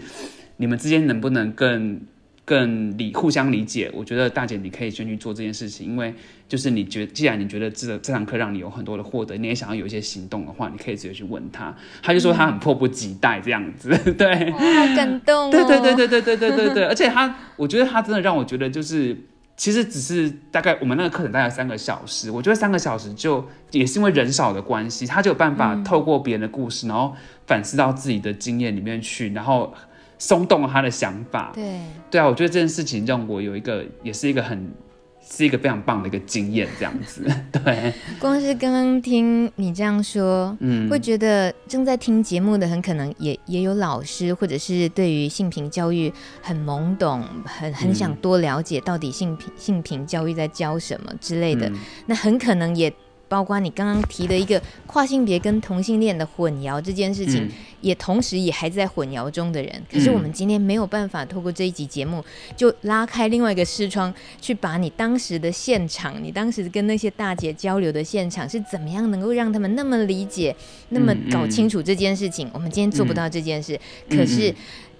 [0.58, 2.02] 你们之间能不能更
[2.46, 3.90] 更理互相理解？
[3.94, 6.14] 我觉得大姐你可以先去做这件事情，因为
[6.48, 11.76] 就是你觉，既然你觉得这这堂课让你有很多的获得，你也想要有一些行动的话，你可以直接去问他。
[12.04, 14.60] 他就说他很迫不及待这样子， 嗯、对，好
[14.96, 19.18] 感动、哦，对对对对对对对对对，而且他，我觉得他真的让我觉得就是。
[19.58, 27.16] 其实只是大概我们那个课程大概三个小时，我觉得三个小时就也是因为人少的关系，他就有办法透过别人的故事，嗯、然后
[27.48, 29.74] 反思到自己的经验里面去，然后
[30.18, 31.52] 松动了他的想法。
[31.54, 31.80] 对
[32.12, 34.72] 对啊，我觉得这件事情让我有一个，也是一个很。
[35.28, 37.94] 是一个非常棒的一个经验，这样子， 对。
[38.20, 52.94] 光是刚刚听你这样说，嗯，会觉得正在听节目的很可能也也有老师，或者是对于性平教育很懵懂，很很想多了解到底性平性平教育在教什么之类的，嗯、那很可能也。
[53.28, 59.82] 包括你刚刚提的一个跨性别跟同性恋的混淆这件事情，嗯、也同时也还在混淆中的人。
[59.92, 62.24] 可是我们今天没有办法透过这一集节目，
[62.56, 70.56] 就拉开另外一个视窗，去把你当时的现场，你当时跟那些大姐交流的现场是怎么样，能够让他们那么理解，
[70.90, 72.48] 那么搞清楚这件事情。
[72.48, 74.54] 嗯、我们今天做不到这件事，嗯、可是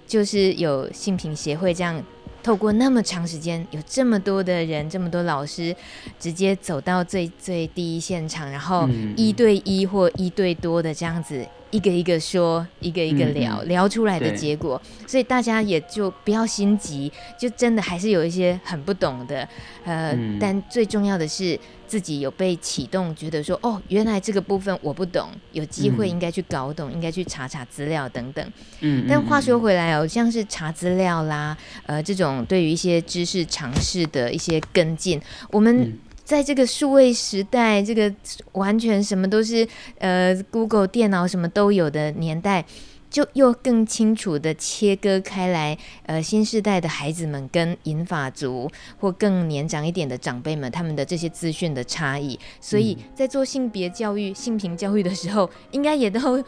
[0.06, 2.02] 就是有性平协会这样。
[2.46, 5.74] 透过那么长时间，有这么多的人，这么多老师，
[6.16, 19.48] 直接走到最最第一现场，然后一对一或一对多的这样子，一个一个说，一个一个聊，嗯、聊出来的结果，所以大家也就不要心急，就真的还是有一些很不懂的，
[19.84, 21.58] 呃，嗯、但最重要的是。
[21.86, 28.52] 自己有被启动，觉得说哦，原来这个部分我不懂，有机会应该去搞懂，嗯、应该去查查资料等等。
[28.80, 31.56] 嗯，但话说回来哦，像是查资料啦，
[31.86, 35.96] 呃，这种对于一些知识尝试的一些跟进，我们
[36.26, 38.12] 在这个数位时代，这个
[38.52, 39.66] 完全什么都是
[39.98, 42.64] 呃，Google 电脑什么都有的年代。
[43.08, 48.68] 就又更清楚的切割开来，呃，新时代的孩子们跟银发族
[48.98, 56.44] 或更年长一点的长辈们，他们的这些资讯的差异，所以在做性别教育、性平教育的时候，应该也都。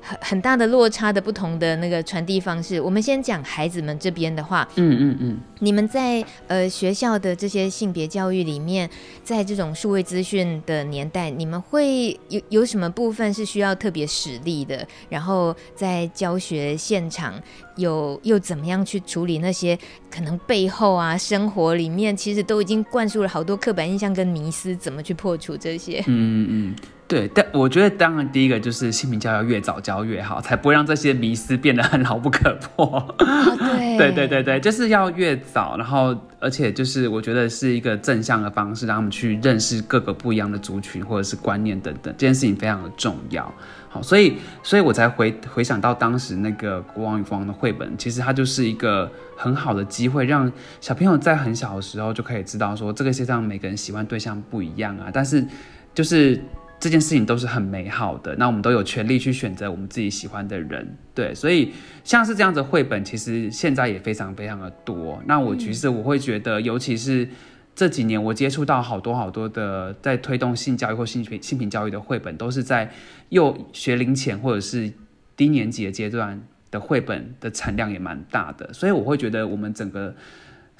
[0.00, 8.88] 很很大的落差的不同的那个传递方式，我们先讲孩子们这边的话，嗯嗯嗯，你们在呃学校的这些性别教育里面，
[9.22, 14.86] 在这种数位资讯的年代，你们会有有什么部分是需要特别实力的？
[15.08, 17.34] 然后在教学现场
[17.76, 19.78] 有又怎么样去处理那些
[20.10, 26.00] 可能背后啊生活里面其实都已经灌输了好多刻板印象跟迷思，怎么去破除这些？
[26.06, 26.74] 嗯嗯嗯。
[27.10, 32.86] 对，但我觉得当然第一个就是性平教育要越早教越好，才不会让这些迷思变得很牢不可破。
[32.86, 43.52] 哦、 对，对对对对，就是要越早，然后而且就是我觉得是一个正向的方式，让他们去认识各个不一样的族群或者是观念等等，这件事情非常的重要。
[43.88, 50.48] 好，所以所以我才回回想到当时那个《国王与国王》的绘本，其实它就是一个很好的机会，让
[50.80, 55.44] 小朋友在很小的时候就可以知道说，这个世界上每个人喜欢对象不一样啊，但是
[55.92, 56.40] 就是。
[56.80, 61.72] 这件事情都是很美好的，那我们都有权利去选择我们自己喜欢的人，对，所以
[62.02, 65.22] 像是这样子的绘本，其实现在也非常非常的多。
[65.26, 67.28] 那我其实我会觉得，尤其是
[67.76, 72.90] 这几年我接触到好多好多的在推动性教育或性平性平教育的绘本，都是在
[73.28, 74.90] 幼学龄前或者是
[75.36, 80.14] 低年级的阶段的绘本的产量也蛮大的，所以我会觉得我们整个。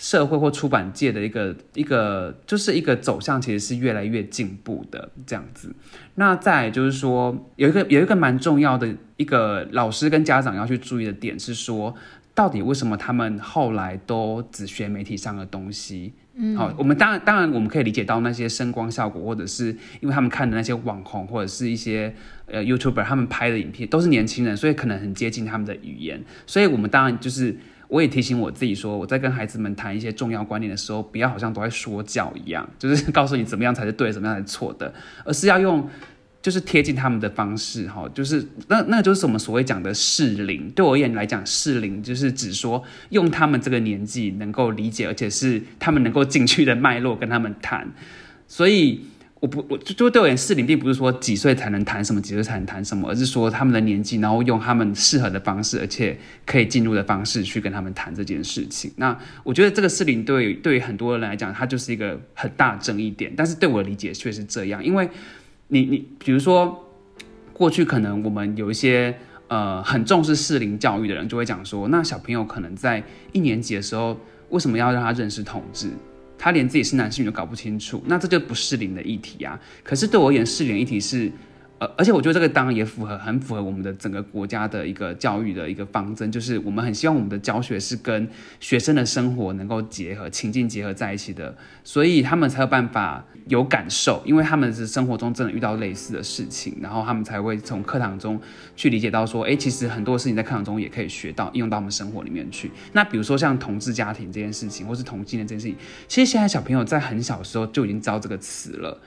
[0.00, 5.70] 社会或出版界的一个一个就是一个走向，其实是越来越进步的这样子。
[6.14, 11.94] 那再就是说，有一个有一个蛮重要的一个老师跟家长要去注意的点是说，
[12.34, 16.14] 到底为什么他们后来都只学媒体上的东西？
[16.34, 19.66] 嗯，好，我们当然当然我们可以理解到那些声光效果，或者是
[20.00, 22.14] 因为他们看的那些网红或者是一些
[22.46, 27.54] 呃 YouTuber 他们拍的影片都是年轻人，所以可能很接近他们的语言，所以我们当然就是。
[27.90, 35.86] 我也提醒我自己说，我在跟孩子们谈一些重要观念的时候，不要好像都在说教一样，就是告诉你怎么样才是对，怎么样才是错的，而是要用
[36.40, 40.70] 就是贴近他们的方式，哈，就是那那就是我们所谓讲的适龄。
[40.70, 47.92] 对我而言来讲，适龄就是指说用他们这个年纪能够理解，而且是他们能够进去的脉络跟他们谈，
[48.46, 49.00] 所以。
[49.40, 56.14] 我不，我就就对我而言，适龄并不是说几岁才能谈什么，几岁才能谈什么，而是说他们的年纪，然后用他们适合的方式，而且
[56.44, 58.92] 可以进入的方式去跟他们谈这件事情。
[58.96, 63.32] 那我觉得这个适龄对对很多人来讲，它就是一个很大争议点。
[63.34, 65.08] 但是对我的理解却是这样，因为
[65.68, 66.86] 你你比如说
[67.54, 69.16] 过去可能我们有一些
[69.48, 74.20] 呃很重视适龄教育的人，就会讲说，那小朋友可能在一年级的时候，
[74.50, 75.88] 为什么要让他认识同志？
[76.40, 79.60] 他连自己是男是女都搞不清楚，那这就不适龄的议题啊。
[79.84, 81.30] 可是对我而言，适龄议题是。
[81.80, 88.28] 而，而且我觉得这个当然也符合，很符合我们的整个国家的一个教育的一个方针，就是我们很希望我们的教学是跟
[88.60, 98.38] 学生的生活能够结合、情境结合在一起的，所以他们才有办法有感受，因为他们是生活中真的遇到类似的事情，然后他们才会从课堂中
[98.76, 102.70] 去理解到说，哎，其实很多事情在课堂中也可以学到，应用到我们生活里面去。
[102.92, 105.76] 那比如说像同志家庭这件事情，或是同性恋这件事情，
[106.06, 109.00] 其实现在小朋友在很小的时候就已经知道这个词了。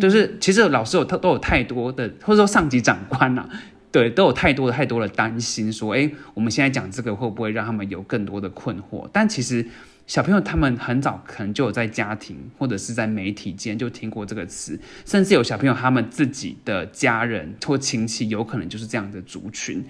[0.00, 3.50] 就是其实老师有都有太多的，或者说上级长官呐、啊，
[3.92, 9.08] 对，都有太多的太多的担心，说，哎，我们现在讲这个会不会让他们有更多的困惑？
[9.12, 9.66] 但其实
[10.06, 19.84] 小朋友他们很早可能就有在家庭或者是在媒体间就听过这个词，甚至有小朋友他们自己的家人或亲戚有可能就是这样的族群。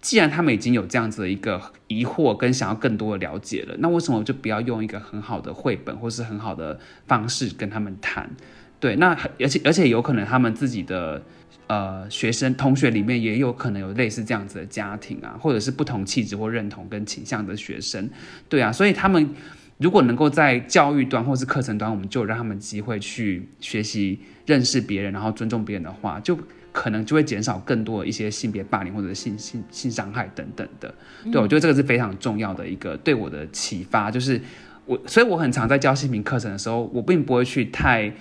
[0.00, 8.28] 既然他们已经有这样子的一个疑惑跟想要更多的了解了，那为什么就不要用一个很好的绘本或是很好的方式跟他们谈？
[8.82, 11.22] 对，那而且而且有可能他们自己的
[11.68, 18.10] 呃学生同学里面也有可能有类似这样子的家庭啊，或者是不同气质或认同跟倾向的学生，
[18.48, 19.30] 对啊，所以他们
[19.78, 26.36] 如果能够在教育端或是课程端，我们就让他们机会去学习认识别人，然后尊重别人的话，就
[26.72, 30.92] 可能就会减少更多一些性别霸凌或者性性性伤害等等的。
[31.30, 34.40] 对，我觉得这个是非常重要的一个对我的启发，就是
[34.86, 38.12] 我所以我很常在教性平课程的时候，我并不会去太。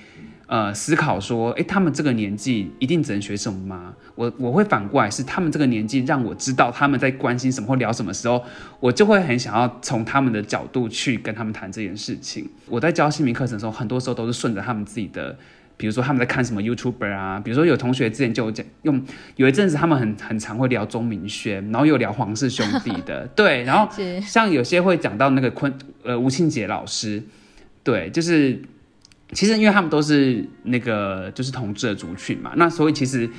[0.51, 3.93] 呃，思考说，诶，他们这个年纪一定只能学什么吗？
[4.15, 8.43] 我我会反过来，是他们这个年纪让我知道他们在关心什么或聊什么时候，
[8.81, 12.49] 我就会很想要从他们的角度去跟他们谈这件事情。
[12.67, 15.33] 我在教姓名课程的时候，很多时候都是顺着他们自己的，
[15.77, 19.01] 比如说他们在看什么 YouTuber 啊，比如说有同学之前就讲用，
[19.37, 23.89] 有一阵子他们很很常会聊钟明轩，然后又聊黄氏兄弟的， 对，然后
[24.21, 25.73] 像有些会讲到那个昆
[26.03, 27.23] 呃吴庆杰老师，
[27.85, 28.61] 对，就是。
[29.33, 33.29] 其实因为他们都是那个就是同志的族群嘛，那所以其实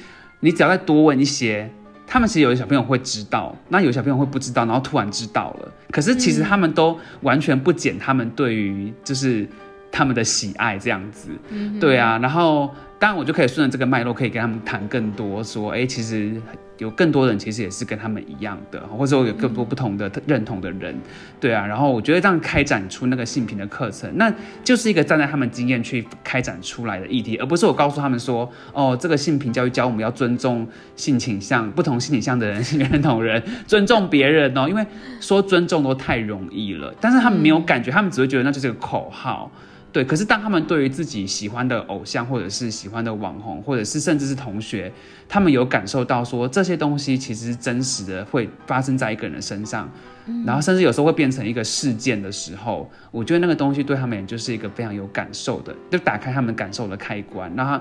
[0.41, 1.71] 你只要再多问一些，
[2.07, 9.49] 他们其实有的小朋友会知道，那有小朋友会不知道，然后突然知道了，可是其实他们都完全不减他们对于就是
[9.91, 12.71] 他们的喜爱这样子，嗯、对啊，然后。
[13.03, 16.41] 当然，我就可以顺着这个脉络，可以跟他们谈更多，说，哎，其实
[16.79, 20.95] 有更多人其实也是跟他们一样的，或者我有更多不同的认同的人，
[21.41, 21.67] 对啊。
[21.67, 24.33] 然后我觉得这样开展出那个性平的课程，那
[24.63, 34.69] 就是一个站在他们经验去开展出来的议题，而不是我告诉他们说，哦，这个性平教育教我们要尊重性倾向、不同性倾向的人、性认同人，尊重别人哦。
[34.69, 34.87] 因为
[35.21, 39.51] 说尊重都太容易了，但是他们没有感觉，他们只会觉得那就是个口号。
[39.93, 44.91] 对，可是当他们对于自己喜欢的偶像，或者是喜欢的网红，或者是甚至是同学，
[45.29, 49.91] 他们有感受到说这些东西其实是真实的，会发生在一个人的身上，
[50.27, 57.79] 嗯、然后甚至有时候会变成一个事件的时候，我觉得那个东西对他们也就是一个非常有感受的，就打开他们感受的开关，然后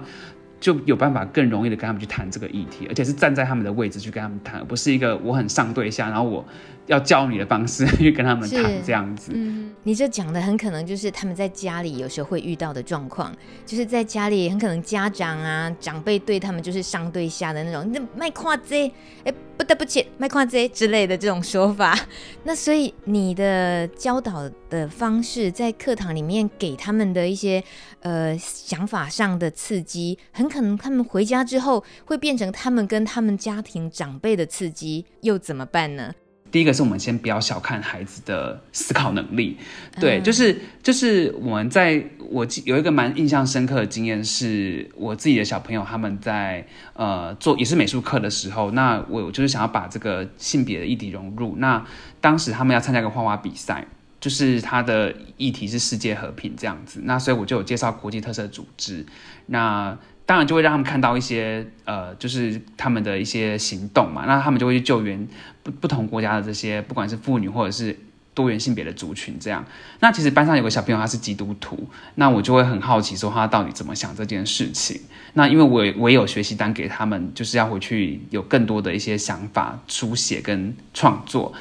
[0.61, 6.45] 就有办法更容易的跟他们去谈这个议题，而且是站在他们的位置去跟他们谈，而不是一个我很上对下，然后我
[6.85, 9.31] 要教你的方式去跟他们谈这样子。
[9.33, 13.35] 嗯，你这讲的很可能就是他们在家里有时候会遇到的状况，
[13.65, 18.87] 就是在家里很可能家长啊长辈对他们就是上对下的那种，那卖夸这
[19.23, 21.95] 哎不得不起卖夸这之类的这种说法。
[22.43, 27.63] 那所以你的教导的方式在课堂里面给他们的一些
[27.99, 36.11] 呃想法上的刺激，很可能他们回家之后会变成他们跟他们家庭长辈的刺激，又怎么办呢？
[36.51, 39.57] 第一个是我们先不要小看孩子的思考能力，
[39.99, 51.85] 对，嗯、就是就是我们在我有一个蛮印象深刻的经验，是我自己的小朋友他们在呃做也是美术课的时候，那我就是想要把这个性别的议题融入，那
[52.21, 53.85] 当时他们要参加一个画画比赛，
[54.19, 59.05] 就是他的议题是世界和平这样子，那所以我就有介绍国际特色组织，
[59.47, 59.97] 那。
[60.23, 65.27] 当然就会让他们看到一些呃，就是他们的一些行动嘛，那他们就会去救援
[65.61, 67.99] 不不同国家的这些，不管是妇女或者是
[68.33, 69.65] 多元性别的族群这样。
[69.99, 75.01] 那其实班上有个小朋友他是基督徒，那我就会很好奇说他到底怎么想这件事情。
[75.33, 81.53] 那因为我我也有学习单给他们，就是要回去有更多的一些想法书写跟创作。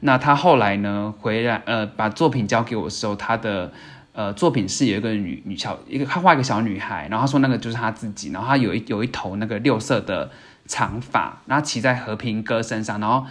[0.00, 3.72] 那他后来呢回来呃把作品交给我的时候，他的。
[4.16, 10.30] 呃，作品是有一个女女小一个，他画一个小女孩，然后他说那个就是他自己，然后他有一有一头那个六色的
[10.64, 13.26] 长发，然后骑在和平鸽身上，然后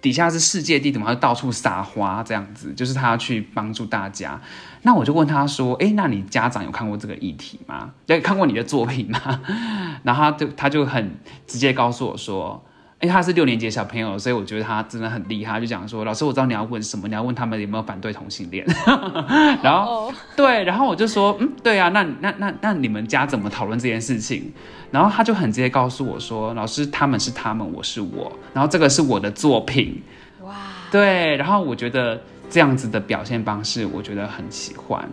[0.00, 4.40] 底下是世界地图嘛，他就到处撒花这样子，就是他要去帮助大家。
[4.82, 7.90] 那我就问他说，哎，那你家长有看过这个议题吗？
[8.06, 9.40] 有看过你的作品吗？
[10.04, 12.64] 然后他就他就很直接告诉我说。
[13.00, 15.58] 因为他是六年级的小朋友，所以我觉得他真的很厉害。
[15.58, 18.62] 就讲说，老师，我知道你要问什么，你要问他们有没有反对同性恋。
[19.62, 20.14] 然后，oh.
[20.36, 24.52] 对，然后我就说，嗯，对啊，那那那那你们家怎么讨论这件事情？
[24.90, 30.02] 然后他就很直接告诉我说，老师，他们是他们，我是我，然后这个是我的作品。
[30.42, 30.54] 哇，Wow.
[30.92, 32.20] 对，然后我觉得
[32.50, 35.08] 这样子的表现方式，我觉得很喜欢。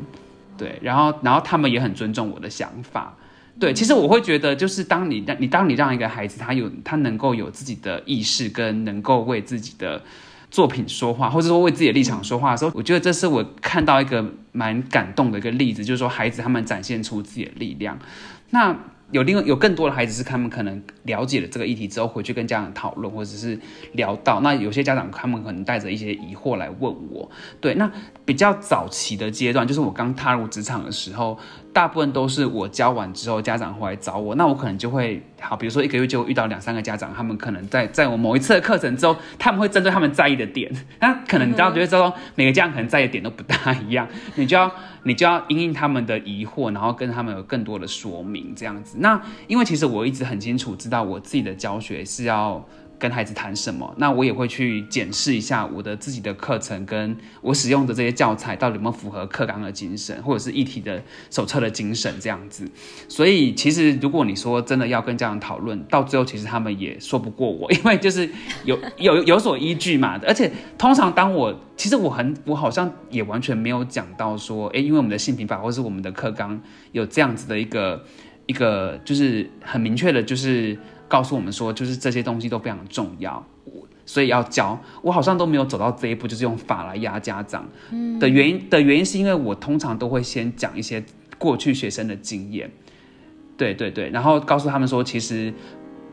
[0.57, 3.15] 对，然后然后他们也很尊重我的想法。
[3.59, 10.01] 对，其实我会觉得，就是当你让你当你让一个孩子他有他能够有自己的意识，跟能够为自己的
[10.51, 17.97] 作品说话，或者说为自己的立场说话的时候，我觉得这是我看到一个蛮感动的一个例子，就是说孩子他们展现出自己的力量。
[18.51, 18.77] 那。
[19.11, 23.57] 有另外有更多的孩子是他们可能了解了这个议题之后回去跟家长讨论，或者是
[23.93, 24.41] 聊到。
[24.41, 27.31] 那有些家长他们可能带着一些疑惑来问我。
[27.61, 27.89] 对，那
[28.27, 31.39] 比较早期的阶段，就是我刚踏入职场的时候，
[31.71, 40.69] 大部分都是我教完之后家长会来找我，那我可能就会好，比如说一个月就遇到两三个家长，他们可能在在我某一次的课程之后，他们会针对他们在意的点，
[40.99, 44.05] 那可能你知道，觉得说每个家长可能在意的点都不大一样，
[44.35, 44.69] 你就要。
[45.03, 48.97] 你就要因应他们的疑惑，然后跟他们有更多的说明，这样子。
[48.99, 49.17] 那
[49.47, 52.61] 因为其实我一直很清楚知道我自己的教学是要
[52.99, 62.67] 跟孩子谈什么，那我也会去检视一下我的自己的课程跟我使用的这些教材到底有没有符合课纲的精神，或者是议题的手册的精神这样子。
[63.07, 68.27] 所以其实如果你说真的要跟家长讨论，到最后其实他们也说不过我，因为就是
[68.65, 70.19] 有有有所依据嘛。
[70.27, 76.59] 而且通常当我其实我很我好像也完全没有讲到说，诶，因为我们的性平法或是我们的课纲
[76.93, 78.03] 有这样子的一个
[78.47, 80.77] 一个就是很明确的，就是。
[81.07, 83.45] 告诉我们说，就是这些东西都非常重要，
[84.05, 84.79] 所以要教。
[85.01, 87.67] 我好像都没有走到这一步，就是用法来压家长
[88.19, 91.03] 的原因的原因，是因为我通常都会先讲一些
[91.37, 92.69] 过去学生的经验，
[93.55, 95.53] 对对对，然后告诉他们说，其实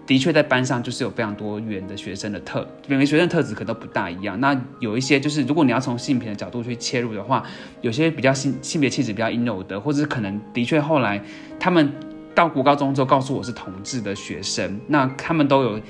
[0.07, 4.39] 的确在班上就是有非常多元的学生的特，每个学生的特质可能都不大一样。
[4.39, 7.43] 那有一些就是，如果你要从性别的角度去切入的话，
[7.81, 11.23] 有些比较性性别气质比较阴柔的，或者是可能的确后来
[11.59, 11.91] 他们
[12.35, 15.81] 到国高中之后告诉我是同志的学生，那他们都有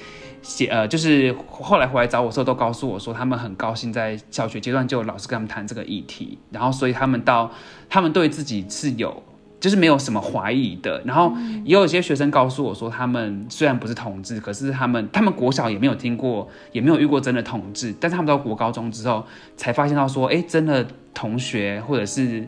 [0.42, 7.50] 写呃，就是后来回来找我的时候都告诉我说，他们很高兴在小学阶段就有老师跟他们谈这个议题，然后所以他们到
[7.88, 9.22] 他们对自己是有。
[9.60, 11.32] 就是没有什么怀疑的，然后
[11.64, 19.24] 也有一些学生告诉我说，他们虽然不是同志，可是他们他们国小也没有听过，也没有遇过真的同志，但是他们到国高中之后
[19.56, 22.46] 才发现到说，哎，真的同学或者是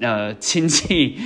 [0.00, 1.16] 呃亲戚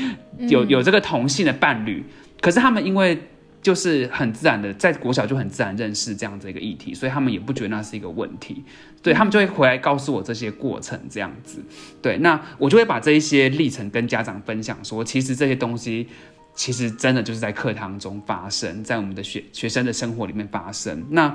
[0.49, 2.05] 有有这个同性的伴侣，
[2.41, 3.19] 可是他们因为。
[3.63, 8.65] 就是很自然的，在国小就很自然认识这样子一个议题，所以他们也不觉得那是一个问题，
[9.01, 11.63] 对，他们就会回来告诉我这些过程这样子，
[12.03, 16.09] 对，那我就会把这一些历程跟家长分享说，说其实这些东西
[16.57, 21.01] 其实真的就是在课堂中发生，在我们的学学生的生活里面发生。
[21.11, 21.33] 那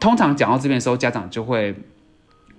[0.00, 1.74] 通常讲到这边的时候，家长就会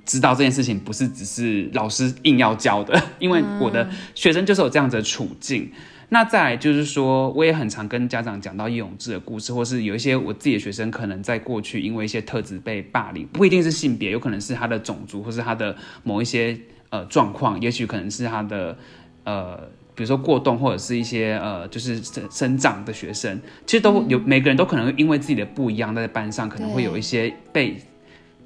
[0.08, 5.70] 知道这件事情不是只是老师硬要教的， 因为我的学生就是有这样子的处境。
[6.10, 16.58] 那再来就是说，我也很常跟家长讲到叶永志的故事，或是有一些我自己的学生可能在过去因为一些特质被霸凌，不一定是性别，有可能是他的种族，或是他的某一些
[16.92, 18.78] 呃状况，也许可能是他的
[19.26, 19.58] 呃，
[19.94, 27.76] 比如说过动，或者是一些呃，就是生生长的学生，其实都有每个人都可能因为自己的不一样，在班上可能会有一些被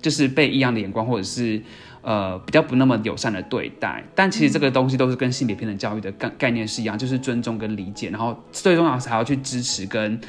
[0.01, 1.61] 就是被异样的眼光，或者是。
[2.03, 10.19] 呃，比较不那么友善的对待，但其实这个东西都是跟性别平等教育的概概念是一样，就是尊重跟理解，然后最重要是还要去支持跟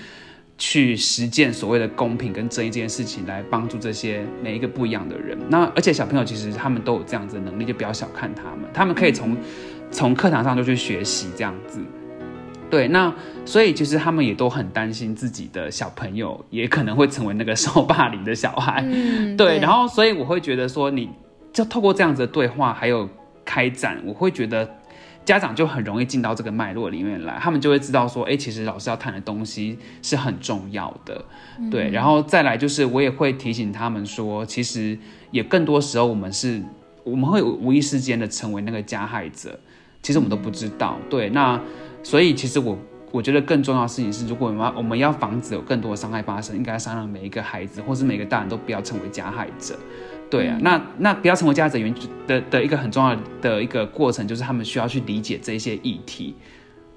[0.59, 5.39] 去实践所谓的公平跟正义这件事情，来帮助这些每一个不一样的人。
[5.49, 9.35] 那而且小朋友其实他们都有这样子的能力，就不要小看他们，他们可以从
[9.91, 11.81] 从课堂上就去学习这样子。
[12.73, 13.15] 对，那
[13.45, 18.83] 所以其实他们也都很担心自己的小朋友也可能会成为那个受霸凌的小孩。
[18.85, 21.11] 嗯， 对，对，然后所以我会觉得说你。
[21.53, 23.07] 就透过这样子的对话，还有
[23.45, 24.67] 开展，我会觉得
[25.23, 31.23] 家长就很容易进到这个脉络里面来，他们就会知道说，哎，其实老师要谈的东西是很重要的，
[31.71, 31.91] 对。
[31.91, 34.99] 然后再来就是，我也会提醒他们说，其实
[35.31, 36.63] 也更多时候我们是，
[37.05, 39.61] 我们会无意识间的成为那个加害者，
[40.01, 41.29] 其实我们都不知道，对。
[41.29, 41.61] 那
[42.03, 42.79] 所以其实我
[43.11, 49.79] 我觉得更重要的事情是，如果我们要我们要防止有更多的伤害发生，应该商量每一个孩子，或是每个大人都不要成为加害者。
[50.31, 51.95] 对啊，那那不要成为加害者原
[52.27, 56.35] 的的一个很重要的一个过程，就是他们需要去理解这些议题，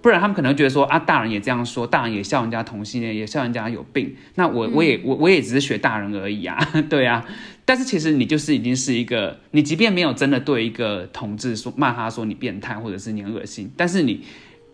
[0.01, 6.57] 不然他们可能会觉得说啊，大人也这样说，大人也笑人家同性恋，也笑人家有病，那我我也我我也只是学大人而已啊，
[6.89, 7.25] 对啊，
[7.65, 14.23] 但是其实你就是已经是一个，你即便没有真的对一个同志说骂他说你变态或者是你很恶心，但是你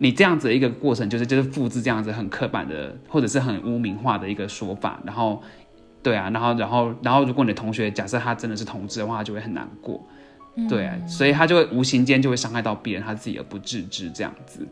[0.02, 5.42] 你这样子的一个过程，就是就是复制这样子很刻板的或者是很污名化的一个说法，然后。
[6.04, 10.04] 对啊，然后，然后，然后，如果你的同学假设他真的是同志的话，他就会很难过，
[10.68, 14.66] 对啊，所以他就会无形间就会伤害到别人，他自己而不自知这样子，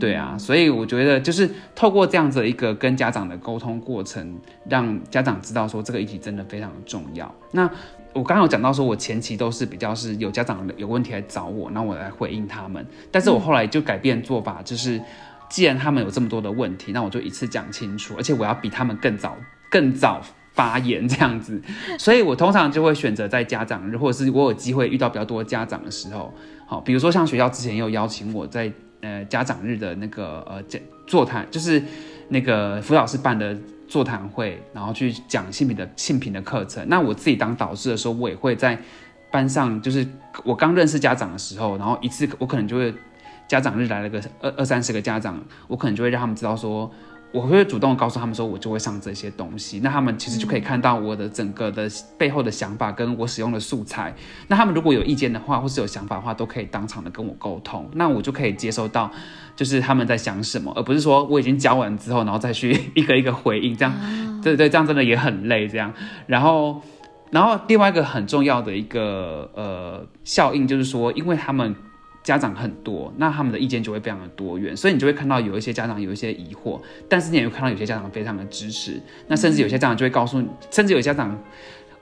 [0.00, 4.36] 对啊，所以我觉得就是透过这样子的一个跟家长的沟通过程，
[4.68, 7.32] 让家长知道说这个议题真的非常重要。
[7.52, 7.70] 那
[8.12, 15.00] 我刚刚有讲到说，我前期都是比较是有家长有问题来找我，那我来回应他们，但是我后来就改变做法，就是
[15.48, 19.36] 既然他们有这么多的问题，那我就一次讲清楚，而且我要比他们更早，
[19.70, 20.20] 更早。
[20.54, 21.58] 发言这样子，
[21.98, 26.30] 所以我通常就会选择在家长日，或者是我有机会遇到比较多家长的时候，
[26.66, 30.62] 好，比如说像学校之前有邀请我在呃家长日的那个呃
[31.06, 31.82] 座谈，就是
[32.28, 33.56] 那个辅导室办的
[33.92, 36.82] 座谈会，然后去讲性平的性平的课程。
[36.88, 38.78] 那我自己当导师的时候，我也会在
[39.30, 40.06] 班上，就是
[40.44, 42.94] 我刚认识家长的时候，然后一次我可能就会
[43.46, 45.38] 家长日来了个二二三十个家长，
[45.68, 46.90] 我可能就会让他们知道说。
[47.32, 54.14] 我会主动告诉他们说，我就会上这些东西，那他们其实就可以看到我的整个的背后的想法，跟我使用的素材。
[54.48, 59.10] 那他们如果有意见的话，或是有想法的话，都可以当场的跟我沟通，那我就可以接收到，
[59.56, 65.90] 就是他们在想什么，而不是说我已经教完之后，然后再去一个一个回应，这样，对对，这样真的也很累，这样。
[66.26, 66.82] 然后，
[67.30, 71.74] 然后另外一个很重要的一个呃效应就是说，因为他们。
[72.22, 81.36] 家长很多，那他们的意见就会非常的多元，所以你就会看到有一些家长有一些疑惑，但是你也会看到有些家长非常的支持，那甚至有些家长就会告诉你，甚至有家长，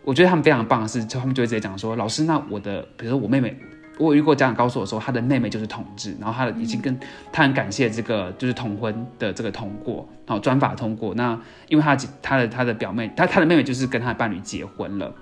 [0.04, 3.56] 我觉得他们非常棒的是，就他们就会直接讲说，老师，那我的，比如说我妹妹，
[3.98, 6.98] 我有遇过家长告诉我说，他的妹妹就是同志，然后他的已经跟
[7.32, 15.14] 他很感谢这个就是同婚的这个通过，然后专法通过，那因为他他的他的表妹，他他的妹妹就是跟他的伴侣结婚了，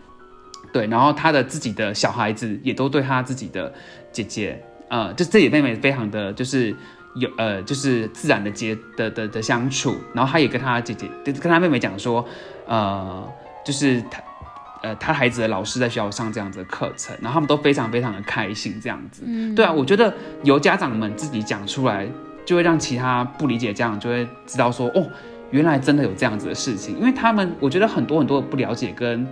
[0.73, 3.73] 对，然后他的自己的小孩子也都对他自己的
[4.11, 4.61] 姐姐。
[4.89, 6.75] 呃，就自己妹妹非常的就是
[7.15, 12.25] 有呃，就是自然的接的的的相处，然后他也跟他姐姐，跟他妹妹讲说，
[12.67, 13.27] 呃，
[13.65, 14.23] 就是他。
[14.81, 19.25] 呃，他孩子的老师在学校上这样子的课程，然后他们都非常非常的开心，这样子。
[19.27, 20.15] 嗯，对啊，我觉得
[20.45, 22.09] 由家长们自己讲出来，
[22.47, 25.05] 就会让其他不理解家长就会知道说，哦，
[25.51, 26.97] 原来真的有这样子的事情。
[26.97, 29.27] 因为他们，我觉得很多很多的不了解跟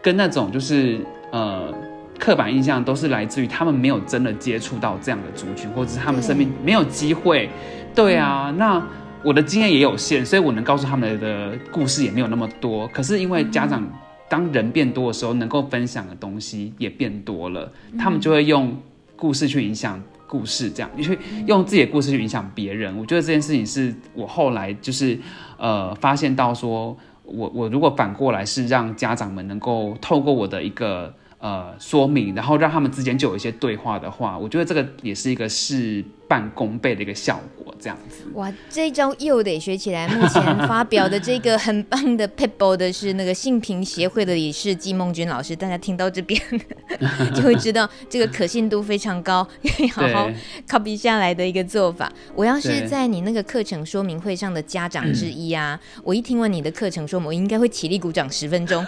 [0.00, 0.98] 跟那种就是
[1.32, 1.70] 呃
[2.18, 7.48] 刻板印象，都是来自于他们没有真的接触到这样的族群，或者是他们身边没有机会。
[7.94, 8.86] 对啊，嗯，那
[9.22, 12.86] 我的经验也有限，所以我能告诉他们的故事也没有那么多。
[12.88, 13.86] 可是因为家长。
[14.30, 18.76] 当人变多的时候，能够分享的东西也变多了，他们就会用
[19.16, 22.94] 故事去影响故事，这样你去用自己的故事去影响别人。
[22.98, 25.18] 我觉得这件事情是我后来就是
[25.56, 26.94] 呃发现到说，
[27.24, 31.10] 我我如果反过来是让家长们能够透过我的一个。
[31.38, 38.24] 呃，说明，然后让他们之间就有一些对话的话，我觉得这个也是一个事半功倍的一个效果，这样子。
[38.34, 40.06] 哇，这一招又得学起来。
[40.08, 46.38] 目前发表的这个很棒的 paper 的是那个性平协会的理事季梦君老师，大家听到这边
[47.34, 50.30] 就会知道这个可信度非常高，可以好好
[50.68, 52.12] copy 下来的一个做法。
[52.34, 58.84] 我要是在你那个课程说明会上的家长之一啊，我一听完你的课程说明，我应该会起立鼓掌十分钟，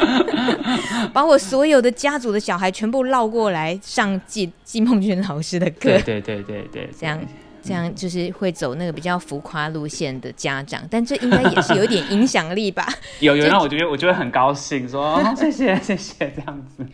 [1.14, 1.70] 把我所。
[1.70, 7.20] 有的家族的小孩全部绕过来上季季梦君老师的课，对对对对对，这样
[7.62, 12.86] 这样就是会走那个比较浮夸路线的家长，但这应该也是有点影响力吧？
[13.20, 16.86] 有 有，那 我觉得我就会很高兴，说、 哦、谢谢谢谢这样子。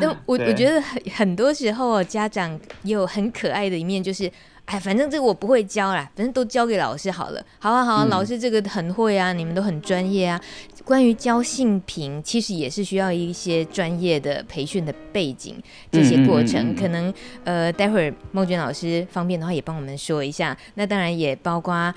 [0.00, 4.30] 但我我觉得很很多时候家长也有很可爱的一面，就是。
[4.64, 7.44] 哎，反正这个我不会教啦，反正都交给老师好了。
[7.58, 10.40] 好啊，好啊，嗯、老师这个很会啊，你们都很专业啊。
[10.84, 15.56] 关于教性平，其实也是需要一些专业的培训的背景，
[15.90, 17.14] 这些过程、嗯嗯嗯、可能
[17.44, 20.56] 呃，待会儿孟娟老师方便的话也帮我们说一下。
[20.74, 21.94] 那当然也包括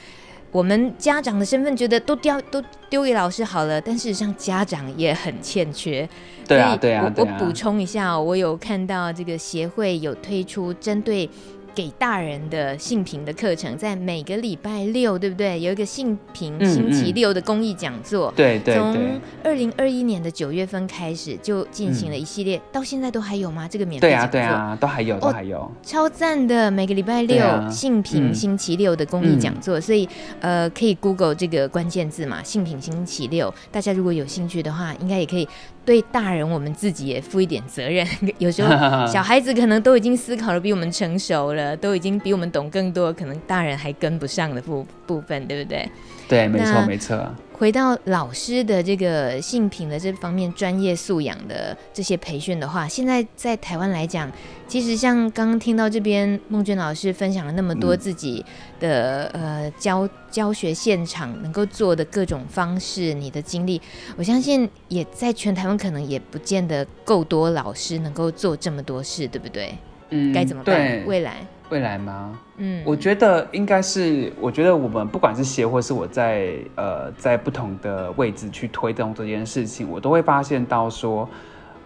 [0.51, 6.07] 我们家长的身份，觉得都丢都丢给老师好了，但事实上家长也很欠缺。
[6.47, 11.29] 对啊，对啊，我我补充一下、哦，我有看到这个协会有推出针对。
[11.75, 15.59] 给大人的性平的课程，在每个礼拜六，对不对？
[15.59, 18.33] 有一个性平星期六的公益讲座。
[18.35, 18.75] 对对对。
[18.75, 23.67] 从二零二一年的九月份开始就进行了一系列，嗯、到现在都还有吗？
[23.67, 24.31] 这个免费讲座？
[24.31, 25.59] 对啊对啊，都还有都还有。
[25.59, 30.07] 哦、超赞的，每个礼拜六、啊、性平星期六的公益讲座，嗯、所以
[30.39, 33.53] 呃可以 Google 这个关键字嘛，性平星期六。
[33.71, 35.45] 大家如果有兴趣的话，应该也可以。
[35.85, 38.05] 对大人，我们自己也负一点责任。
[38.39, 38.69] 有时候
[39.07, 45.87] 小孩子可能都已经思考的比我们成熟了，都已经比我们懂更多，可能大人还跟不上的部部分，对不对？
[46.27, 47.35] 对，没错，没错。
[47.57, 54.29] 回到老师的这个性品的这方面专业素养的这些培训的话，现在在台湾来讲，
[54.67, 58.43] 其实像刚刚听到这边孟娟老师分享了那么多自己
[58.77, 63.81] 的、嗯、呃教教学现场能够做的各种方式，你的经历，
[64.17, 69.73] 我相信也在全台湾可能也不见得够多老师能够做这么多事，对不对？
[70.09, 71.05] 嗯，该怎么办？
[71.05, 71.37] 未来。
[71.69, 72.31] 未来吗？
[72.57, 81.27] 嗯，我觉得应该是，我觉得我们不管是协会，是我在呃在不同的位置去推动这件事情，我都会发现到说，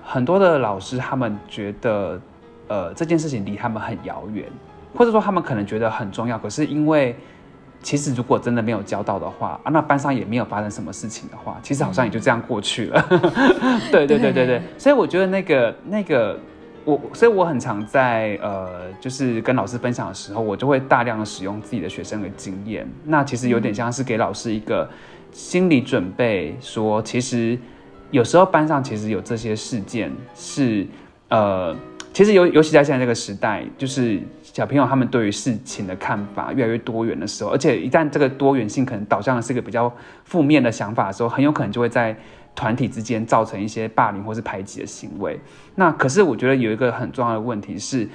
[0.03, 2.21] 很多的老师他们觉得
[2.67, 4.45] 呃这件事情离他们很遥远，
[4.93, 7.15] 或者说他们可能觉得很重要，可是因为
[7.81, 13.07] 其实如果真的没有教到的话啊，那班上也没有发生什么事情的话，其实好像也就这样过去了。
[13.61, 16.37] 嗯、对对对对对，所以我觉得那个那个。
[16.89, 22.87] 我所以我很常在呃，就是跟老师分享的时候，我就会大量的使用自己的学生的经验。
[23.05, 24.89] 那其实有点像是给老师一个
[25.31, 27.57] 心理准备，说其实
[28.11, 30.85] 有时候班上其实有这些事件是
[31.29, 31.75] 呃，
[32.13, 42.15] 其实尤尤其在现在这个时代，就是小朋友他们对于事情的看法越来越多元的时候，而且一旦这个多元性可能导向的是一个比较负面的想法的时候，很有可能就会在。
[42.55, 45.39] 团体之间造成一些霸凌或是排挤的行为，
[45.75, 48.09] 那可是我觉得有一个很重要的问题是，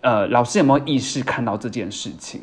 [0.00, 2.40] 呃，老师有没有意识看到这件事情，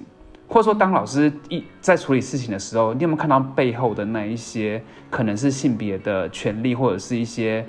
[0.48, 7.66] 或者说当老师一在处理事情的时候，你有没有看到背后的那一些可能是性别的权利，或者是一些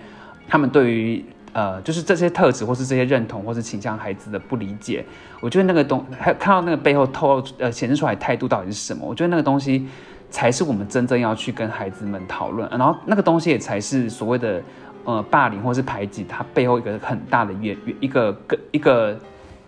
[0.47, 5.05] 他们对于呃，就是这些特质或是这些认同或是倾向孩子的不理解？
[5.41, 9.05] 我觉得那个东还 看到那个背后透露呃显示出来态度到底是什么？
[9.05, 9.88] 我觉得那个东西。
[10.31, 14.62] 才是我们真正要去跟孩子们讨论，然后那个东西也才是所谓的
[15.05, 19.18] 呃霸凌或是排挤，它背后一个很大的原一个一个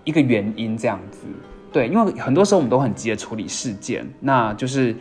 [0.05, 1.27] 一个原因这样子。
[1.73, 4.95] 对，因为很多时候我们都很急着处理事件，那就是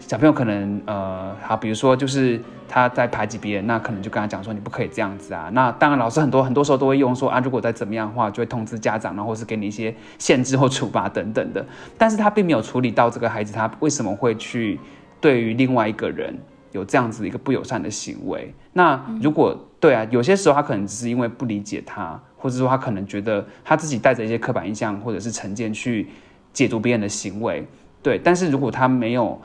[0.00, 5.48] 小朋友可能呃，好，比如说就是他在排挤别人，那可能就跟他讲说你不可以这样子啊。
[5.52, 11.64] 那当然，老师很多很多时候都会用说啊，如果再怎么样的话，就会通知家长，然后是给你一些限制或处罚等等的。
[11.96, 14.78] 但是他并没有处理到这个孩子他为什么会去
[15.20, 16.36] 对于另外一个人
[16.72, 18.54] 有这样子一个不友善的行为。
[18.72, 26.08] 那如果对啊，有些时候他可能只是因为不理解他，或者说他可能觉得他自己带着一些刻板印象或者是成见去
[26.52, 27.66] 解读别人的行为。
[28.02, 29.40] 对，但是如果他没有。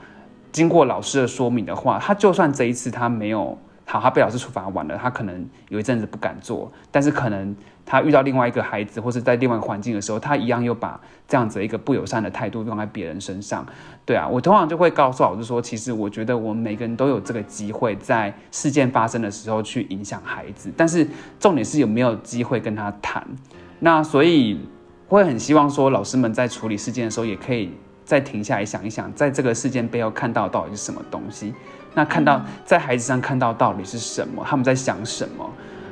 [0.54, 3.58] 经过老师的说明的话，他就算这一次他没有
[3.94, 13.64] 好，他被老师处罚完了，他可能有一阵子不敢做，但是可能他遇到另外一个孩子或是在另外一个环境的时候，他一样又把这样子一个不友善的态度用在别人身上。
[14.04, 21.08] 对啊，我通常就会告诉老师说，其实我觉得我们每个人都有这个机会，在事件发生的时候去影响孩子，但是
[21.40, 23.24] 重点是有没有机会跟他谈。
[23.78, 24.60] 那所以
[25.08, 27.72] 会很希望说，老师们在处理事件的时候也可以。
[28.06, 31.54] 再停下来想一想，在这个事件背后看到到底是什么东西？
[31.94, 34.44] 那看到在孩子上看到到底是什么？
[34.46, 35.50] 他们在想什么？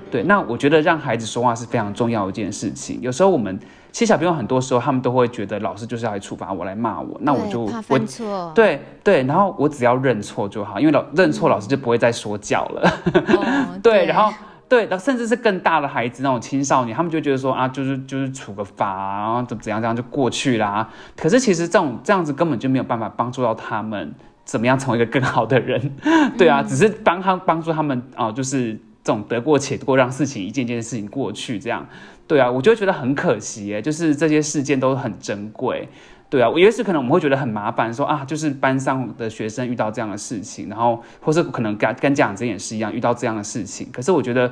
[0.09, 2.99] 对，那我觉得让孩子说话是非常重要的一件事情。
[3.01, 3.57] 有时候我们
[3.91, 8.51] 其实小朋友很多时候他们都会觉得老师就是要来处罚我，来骂我，那我就怕犯错。
[8.53, 12.93] 对对，然后我只要认错就好，因为老认错老师就不会再说教了。
[13.13, 14.33] 哦、 对，然后。
[14.71, 20.87] 对，甚至是更大的孩子，那种青少年，他们就觉得说啊，就是就是处个罚，然后怎怎样怎样就过去啦。
[21.17, 24.15] 可是其实这种这样子根本就没有办法帮助到他们
[24.51, 25.95] 怎么样成为一个更好的人。
[26.37, 31.87] 对啊，只是帮他帮助他们啊，就是这种得过且过，让事情一件件事情过去这样。
[32.27, 35.87] 对啊，我就会觉得很可惜哎，就是这些事件都很珍贵。
[36.29, 43.87] 对啊，我以为是可能我们会觉得很麻烦，说啊，就是班上的学生遇到这样的事情，然后或是可能跟跟家长这件事一样遇到这样的事情。
[43.93, 44.51] 可是我觉得，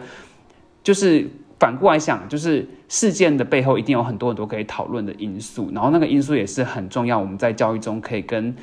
[0.82, 1.30] 就是
[1.60, 8.56] 反过来想，就是事件的背后一定有很多很多可以讨论的因素，然后那个因素也是很重要，我们在教育中可以跟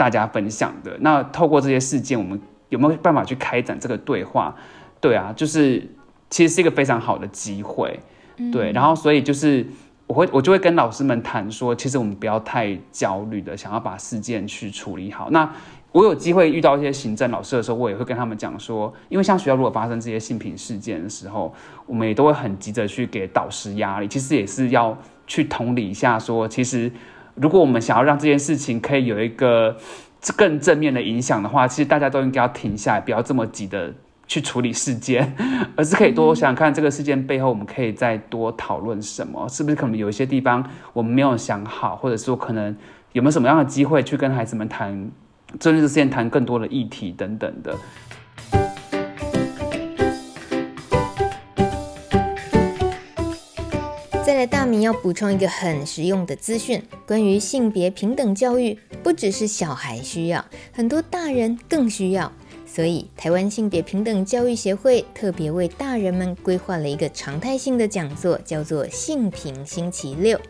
[0.00, 0.96] 大家分享的。
[1.00, 2.40] 那透过这些事件，我们
[2.70, 4.56] 有没有办法去开展这个对话？
[5.00, 5.86] 对啊，就是
[6.30, 8.00] 其实是一个非常好的机会。
[8.50, 9.66] 对，然后所以就是。
[10.10, 15.30] 我会我就会跟老师们谈说，其实我们不要太焦虑的，想要把事件去处理好。
[15.30, 15.48] 那
[15.92, 21.54] 我有机会遇到一些行政老师的时候，我也会跟他们讲说，因为像学校如果发生这些性平事件的时候，
[21.86, 24.08] 我们也都会很急着去给导师压力。
[24.08, 24.98] 其实也是要
[25.28, 26.90] 去同理一下，说其实
[27.34, 29.76] 如果我们想要让这件事情可以有一个
[30.36, 33.92] 更正面的影响的话，其实大家都应该要停下来，不要这么急的。
[34.30, 35.34] 去处理事件，
[35.74, 39.44] 而是可以多想想看这个事件背后，我们可以再多讨论什么？
[39.48, 42.66] 是不是可能有一些地方我们没有想好，或者说可能
[43.10, 44.92] 有没有什么样的机会去跟孩子们谈，
[45.58, 47.76] 针对这事件谈更多的议题等等的。
[54.40, 62.32] 在，大米要补充一个很实用的资讯，关于性别平等教育，不只是小孩需要，很多大人更需要。
[62.72, 70.40] 所以，台湾性别平等教育协会特别为大人们规划了一个常态性的讲座，叫做“性平星期六”，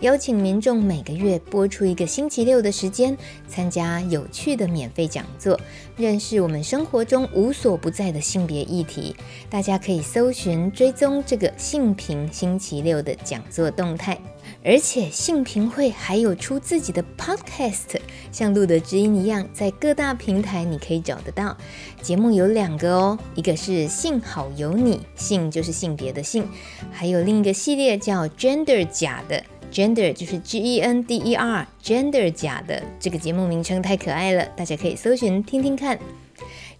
[0.00, 3.16] 邀请民众每个月拨出一个星期六的时间，
[3.46, 5.58] 参加有趣的免费讲座，
[5.96, 9.14] 认识我们生活中无所不在的性别议题。
[9.48, 14.20] 大家可以搜寻追踪这个“性平星期六”的讲座动态。
[14.68, 17.98] 而且性平会还有出自己的 podcast，
[18.30, 21.56] 像露德知音一样，在各大平台你可以找得到。
[22.02, 26.46] 节目有两个哦，一个是性好有你，性就是性别的性，
[26.92, 29.42] 还有另一个系列叫 Gender 假的
[29.72, 35.98] ，Gender 就是 G E N D E R，Gender 假的这个节目名称太可爱了，大家可以搜寻听听看。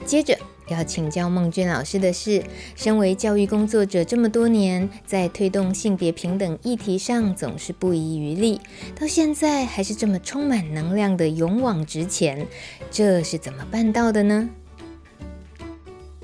[0.04, 0.38] 接着。
[0.68, 2.42] 要请教孟娟老师的是，
[2.76, 8.60] 身为教育工作者这么多年，在推动性别平等议题上总是不遗余力，
[8.98, 12.46] 到现在还是这么充满能量的勇往直前，
[12.90, 14.48] 这是怎么办到的呢？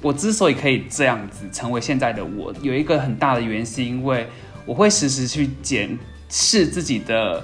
[0.02, 4.26] 我之所以可以这样子成为现在的我，有一个很大的原因，是因为
[4.66, 7.42] 我会时时去检视自己的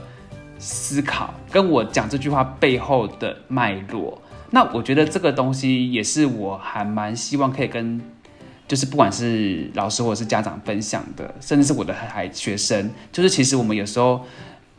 [0.58, 4.20] 思考，跟我讲这句话背后的脉络。
[4.52, 8.00] 那我觉得这个东西也是我还蛮希望可以跟，
[8.66, 14.20] 就是不管是老师或者是家长分享的，甚至是我的孩学生，就是其实我们有时候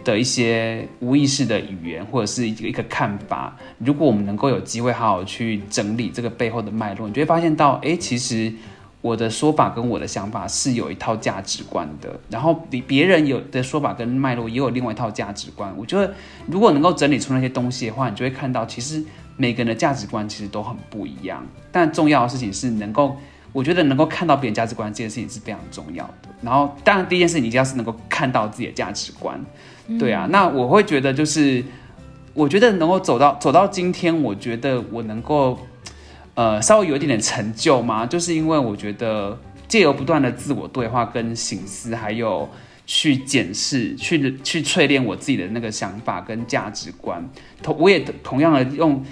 [0.03, 8.51] 的一些无意识的语言或者是一个一个看法，如果我们能够有机会好好去整理这个背后的脉络，你就会发现到，哎，其实
[8.99, 15.73] 我的说法跟我的想法是有一套价值观的，然后比别人有的说法跟脉络也有另外一套价值观。
[15.77, 16.13] 我觉得
[16.47, 19.01] 如果能够整理出那些东西的话，你就会看到其实。
[19.41, 23.17] 每个人的价值观其实都很不一样，但重要的事情是能够，
[23.51, 26.29] 我觉得能够看到别人价值观这件事情是非常重要的。
[26.43, 29.43] 然后，当然第一件事你一定要是能够看到自己的价值观，
[29.97, 30.27] 对啊。
[30.29, 31.63] 那我会觉得就是，
[32.35, 35.57] 我觉得能够走到走到今天，我觉得我能够
[36.35, 39.35] 呃稍微有一点点成就嘛，就是因为我觉得
[39.67, 42.47] 借由不断的自我对话跟醒思，还有
[42.85, 47.27] 去检视、去去淬炼我自己的那个想法跟价值观，
[47.63, 49.03] 同我也同样的用。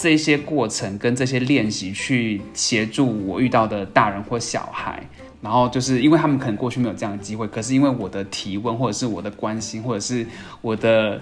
[0.00, 5.02] 这些过程跟这些练习去协助我遇到的大人或小孩，
[5.42, 10.26] 然后就是因为他们可能过去没有这样的机会，可是因为我的提问或者是我的关心或者是
[10.62, 11.20] 我的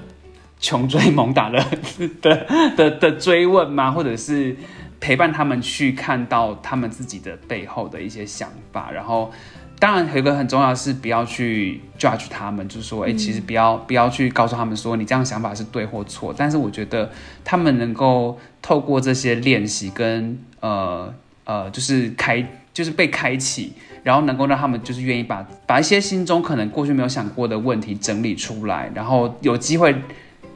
[0.61, 1.59] 穷追猛打的
[2.22, 4.57] 的的的追问嘛，或者是
[5.01, 9.33] 陪伴他们去看到他们自己的背后的一些想法，然后。
[9.81, 16.35] 当然，有一个很重要的是不要去 judge 他们，就是说，哎，其实不要不要去告诉他们说你这样想法是对或错。
[16.37, 17.11] 但是我觉得
[17.45, 21.14] 他们能够透过这些练习跟呃
[21.45, 23.72] 呃，就是开就是被开启，
[24.03, 29.95] 然后能够让他们就是愿意把把一些心中可能过去没有想过的问题整理出来，然后有机会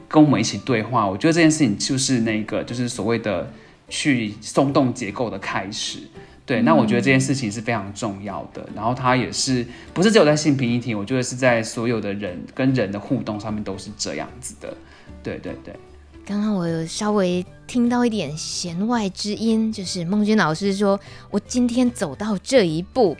[0.09, 1.07] 跟我们一起对话。
[1.07, 3.49] 我觉得这件事情就是那个就是所谓的
[3.87, 5.99] 去松动结构的开始。
[6.45, 14.75] 对，那我觉得这件事情是非常重要的，然后它也是不是只有在性平议题，我觉得是在所有的人跟人的互动上面都是这样子的。
[15.23, 15.73] 对对对。
[16.25, 20.99] 刚刚我有稍微听到一点弦外之音，就是孟君老师说，
[21.31, 23.15] 我今天走到这一步，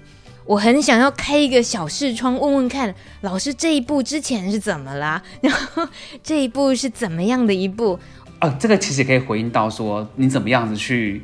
[0.45, 5.87] 我很想要开一个小视窗，问问看老师这一步之前是怎么啦， 然后
[6.21, 7.97] 这一步是怎么样的一步？
[8.41, 11.21] 哦，这个其实可以回应到说，你怎么样子去。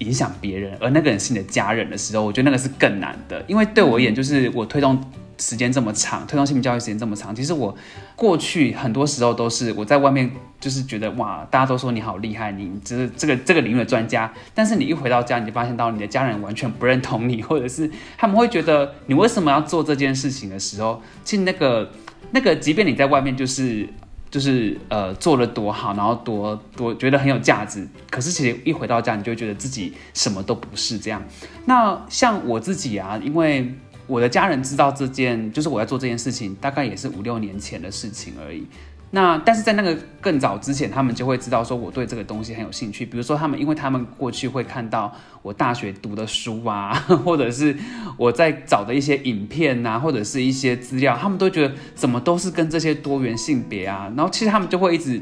[0.00, 3.42] 影响别人，而那个人是你的家人的时候，我觉得那个是更难的。
[3.46, 5.02] 因为对我而言，就是我推动
[5.38, 7.74] 时间这么长，推动性教育时间这么长，其实我
[8.16, 14.32] 过去很多时候都是我在外面，就是觉得哇，大家都说你好厉害，你就是这个这个领域的专家。
[14.54, 21.90] 但是你一回到家，你就发现到你的家人完全不认同你，或者是他们会觉得你为什么要做这件事情的时候，其实那个
[22.30, 23.86] 那个，即便你在外面就是。
[24.30, 31.22] 就是呃做了多好，然后多多觉得很有价值，可是其实一回到家，你就觉得自己什么都不是这样。
[31.66, 33.74] 那像我自己啊，因为
[34.06, 38.66] 我的家人知道这件，就是我在做这件事情，大概也是五六年前的事情而已。
[39.12, 43.04] 那但是在那个更早之前，他们就会知道说我对这个东西很有兴趣。
[43.04, 46.94] 比如说他们，因为他们过去会看到我大学读的书啊，
[47.24, 47.76] 或者是
[48.16, 54.08] 我在找的一些影片啊，或者是一些资料，他们都觉得怎么都是跟这些多元性别啊。
[54.16, 55.20] 然后其实他们就会一直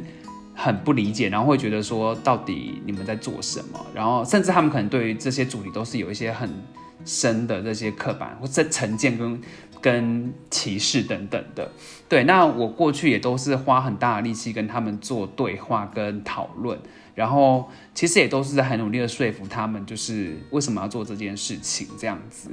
[0.54, 3.80] 很不理解，然后会觉得说到底你们在做什么？
[3.94, 6.50] 然后甚至他们可能对于这些主题都是有一些很
[7.06, 9.40] 深的这些刻板或者成见跟。
[9.80, 11.70] 跟歧视等等的，
[12.08, 16.78] 对，那我过去也都是花很大的力气跟他们做对话跟讨论，
[17.14, 22.50] 然后其实也都是在很努力的说服他们，就是为什么要做这件事情这样子。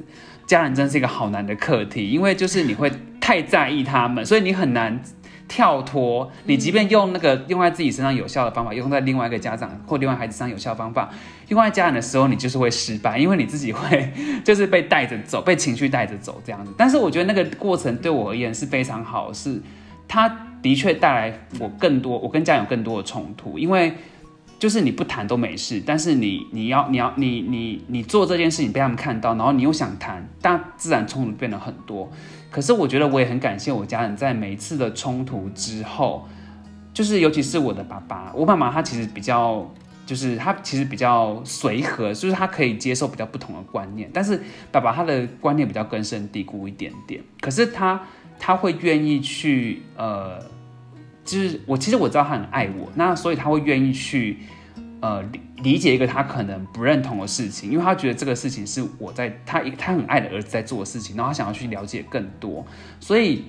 [0.48, 5.02] 家人真是一个好难的课题，因为就是你会太在意他们，所以你很难。
[5.48, 11.10] 跳脱，你即便用那个用在自己身上有效的方法，用在另外一个家长或另外孩子上有效的方法，
[11.50, 14.12] 用在家人的时候，你就是会失败，因为你自己会
[14.43, 16.74] 就是被带着走，被情绪带着走这样子。
[16.76, 19.62] 但是我觉得那个过程对我而言是非常好，是
[20.08, 20.28] 它
[20.62, 23.93] 的确带来我更多，我跟家人有更多的冲突，因为
[24.58, 32.10] 就是你不谈都没事，但是你你要你要你你你做这件事情被他们看到，然后你又想谈，但自然冲突变得很多。
[32.56, 36.26] 可是我觉得我也很感谢我家人，在每一次的冲突之后，
[36.93, 39.70] 就是尤其是我的爸爸，我妈妈她其实比较，
[40.06, 44.10] 就是她其实比较随和，就是她可以接受比较不同的观念。
[44.14, 44.41] 但是
[44.72, 47.22] 爸爸他的观念比较根深蒂固一点点。
[47.41, 48.01] 可是他
[48.39, 50.39] 他会愿意去，呃，
[51.26, 54.38] 就是我其实我知道他很爱我，那所以他会愿意去。
[55.01, 55.22] 呃，
[55.58, 62.66] 理理解一个他可能不认同的事情，因为他觉得这个事情是我在他他很爱的儿子在做的事情，然后他想要去了解更多，
[62.99, 63.43] 所以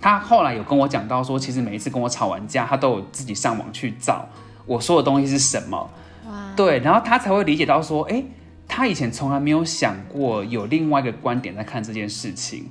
[0.00, 4.28] 他后来有跟我讲到说，其实每一次跟我吵完架，他都有自己上网去找
[4.66, 5.90] 我说的东西是什么，
[6.26, 8.22] 哇，对，然后他才会理解到说，哎，
[8.68, 12.70] 他以前从来没有想过有另外一个观点在看这件事情，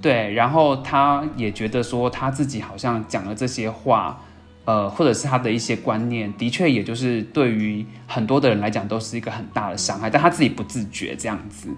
[0.00, 4.20] 对，然后他也觉得说他自己好像讲了这些话。
[4.64, 11.68] 呃，或者是他的一些观念，的确，也就是对于很多的人来讲，都是一个很大的伤害，但他自己不自觉这样子。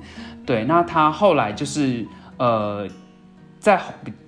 [0.44, 2.06] 对，那他后来就是
[2.36, 2.88] 呃，
[3.58, 3.80] 在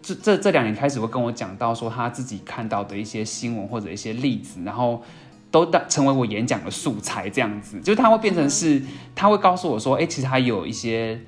[0.02, 5.02] 这这这两年开始会跟我讲到说他自己看到的一些新闻或者一些例子，然后
[5.50, 8.82] 都当成为我演讲的素材这样子，就是他会变成是，
[9.14, 11.20] 他会告诉我说，哎，其实他有一些。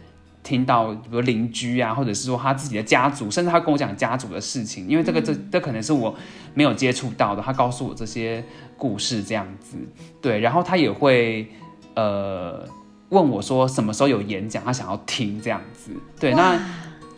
[0.42, 6.14] 听到比如邻居啊，或者是说他自己的家族，甚至他跟我讲家族的事情，因为这个这这可能是我
[6.54, 7.42] 没有接触到的。
[7.42, 8.42] 他告诉我这些
[8.76, 9.76] 故事这样子，
[10.20, 11.48] 对，然后他也会
[11.94, 12.66] 呃
[13.10, 15.92] 问我说什么时候有演讲，他想要听这样子。
[16.18, 16.58] 对，那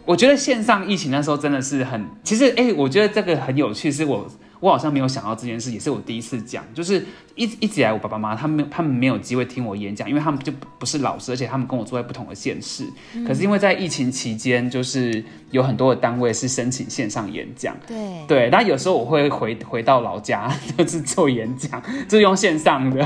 [0.05, 4.27] 我觉得线上疫情那时候真的是很，其实哎，我觉得这个很有趣，是我
[4.63, 7.05] 我好像没有想到这件事，也是我第一次讲，就是
[7.35, 12.87] 一一直以来我爸爸妈妈他们他们没有机会听我演讲，因为他们就不是老师，而且他们跟我住在不同的县市。
[13.17, 18.25] 嗯、可是因为在疫情期间，就是有很多的单位是申请线上演讲，对。
[18.29, 20.49] 对，那有时候我会回回到老家，
[20.79, 22.99] 就是做演讲， 就是用线上的，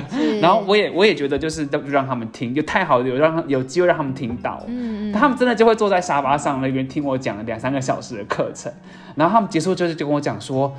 [0.43, 8.71] 然后我也我也觉得就是都让他们听，就太好了，有让有机会让他们听到，嗯，他们真的就会坐在沙发上那边听我讲了两三个小时的课程，
[9.15, 10.71] 然后他们结束就是就跟我讲说。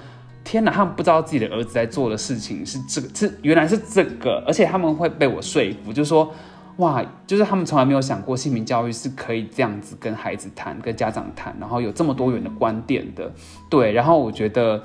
[0.47, 6.33] 天哪，他们不知道自己的儿子在做的事情是这个，是原来是这个，而且他们会被我说服，就是说，
[6.77, 13.29] 哇，就是他们从来没有想过性平教育是可以这样子跟孩子谈，跟家长谈，然后有这么多元的观点的，
[13.69, 13.91] 对。
[13.91, 14.81] 然后我觉得，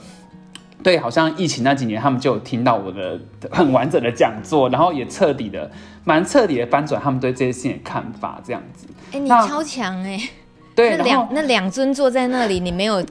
[0.83, 3.21] 对，好像疫情那几年，他们就有听到我的
[3.53, 5.71] 很完整的讲座，然后也彻底的，
[6.03, 8.89] 蛮彻底的翻转他们对这些事情的看法，这样子。
[9.13, 10.31] 哎、欸，你超强哎、欸。
[10.75, 13.05] 对，那两那两尊坐在那里，你没有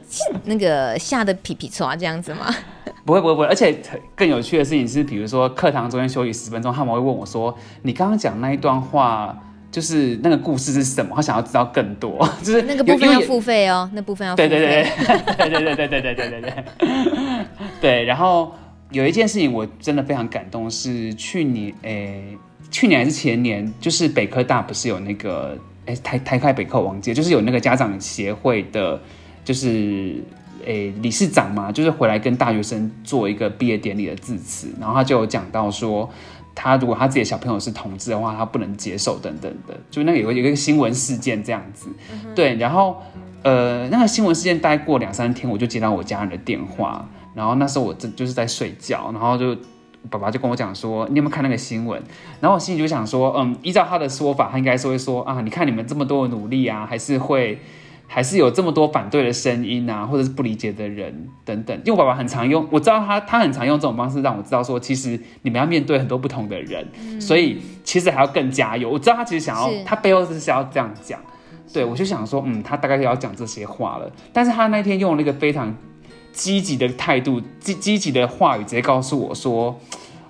[0.46, 2.54] 那个吓得皮皮剉这样子吗？
[3.06, 3.76] 不会不会不会，而且
[4.16, 9.36] 更有趣的事情是，比如说课堂中间休息十分钟，他们会问我说：“你刚刚讲那一段话，
[9.72, 14.50] 就是那个故事是什么？”他想要知道更多， 就是那个部分要付费哦，那部分要付费。
[14.50, 16.64] 对对对对对对对对对对对
[17.82, 18.04] 对。
[18.06, 18.54] 然后
[18.92, 22.38] 有一件事情我真的非常感动，是去年诶，
[22.70, 25.58] 去年还是前年，就是北科大不是有那个。
[25.86, 29.02] 哎，台台开北扣王届就是有那个家长协会的，
[29.44, 30.24] 就是
[30.64, 36.08] 诶理事长嘛，就是回来跟大学生做一个毕业典礼的致辞，然后他就有讲到说，
[36.54, 43.02] 他如果他自己的小朋友是同志的话，他不能接受等等的，就那个有个有一个新闻事件这样子，嗯、对，然后
[43.42, 49.58] 呃那个新闻事件待过两三天，我就接到我家人的电话，然后那时候我正就是在睡觉，然后就。
[50.10, 52.02] 爸爸就跟我讲说，你有没有看那个新闻？
[52.40, 57.60] 然后我心里就想说，嗯，依照他的说法，他应该是会说啊，你看你们这么多的努力啊，还是会，
[58.08, 61.78] 还是有这么多反对的声音啊，或者是不理解的人等等。
[61.86, 68.90] 因为我爸爸很常用，我知道他他很常用这种方式让我知道说，其实你们要面对很多不同的人，嗯、所以其实还要更加油。
[68.90, 71.20] 我知道他其实想要，他背后是想要这样讲。
[71.72, 74.12] 对，我就想说，嗯，他大概要讲这些话了。
[74.34, 75.74] 但是他那天用了一个非常。
[76.32, 79.80] 积极的态度，积积极的话语，直接告诉我说：“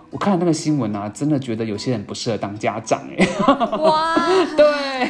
[0.10, 3.28] 我看了那个新闻啊，真的觉得有些人不适合当家长。”哎，
[3.78, 4.16] 哇，
[4.58, 5.10] 对，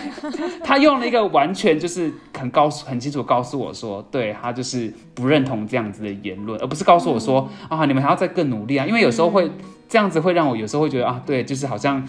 [0.63, 9.49] 他用了一个完全就是很告诉、很清楚告诉我说，对他就是不认同这样子的言论，而不是告诉我说、嗯、啊，你们还要再更努力啊，因为有时候会
[9.89, 12.07] 这样子会让我有时候会觉得啊，对，就是好像。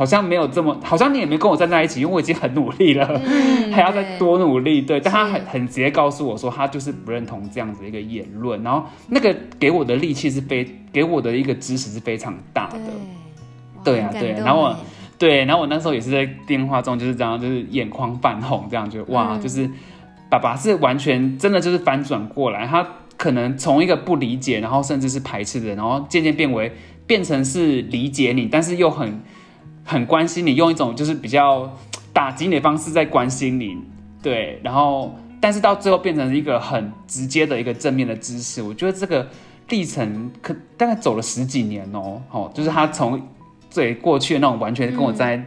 [0.00, 4.80] 好像没有这么，好像你也没跟我站在一起，因为我已经很努力了，嗯、 还要再多努力。
[4.80, 12.78] 对，但他很很直接告诉我说，他就是不认同这样子的一个言论，然后那个给我的力气是非，给我的一个支持是非常大的。
[13.84, 14.30] 对，对啊，对。
[14.32, 14.76] 然后我，
[15.18, 19.70] 对，然后我那时候也是在电话中就是这样，就是眼眶泛红，这样就哇，嗯、就是
[20.30, 22.86] 爸爸是完全真的就是反转过来，他
[23.18, 26.72] 可能从一个不理解，然后甚至是排斥的，然后渐渐变为
[27.06, 29.20] 变成是理解你，但是又很。
[29.90, 31.68] 很关心你，用一种就是比较
[32.12, 33.76] 打击你的方式在关心你，
[34.22, 38.62] 对，然后但是到最后变成一个很直接的一个正面的支持。
[38.62, 39.26] 我觉得这个
[39.68, 43.20] 历程可大概走了十几年哦，哦，就是他从
[43.68, 45.44] 最过去的那种完全跟我在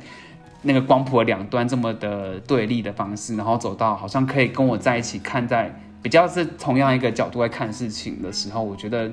[0.62, 9.10] 那个光谱的两端这么的对立的方式，然后走到好像可以跟我在一起看待比较是同样一个角度来看事情的时候，我觉得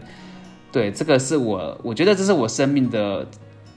[0.73, 3.25] 对这个是我，我觉得这是我生命的。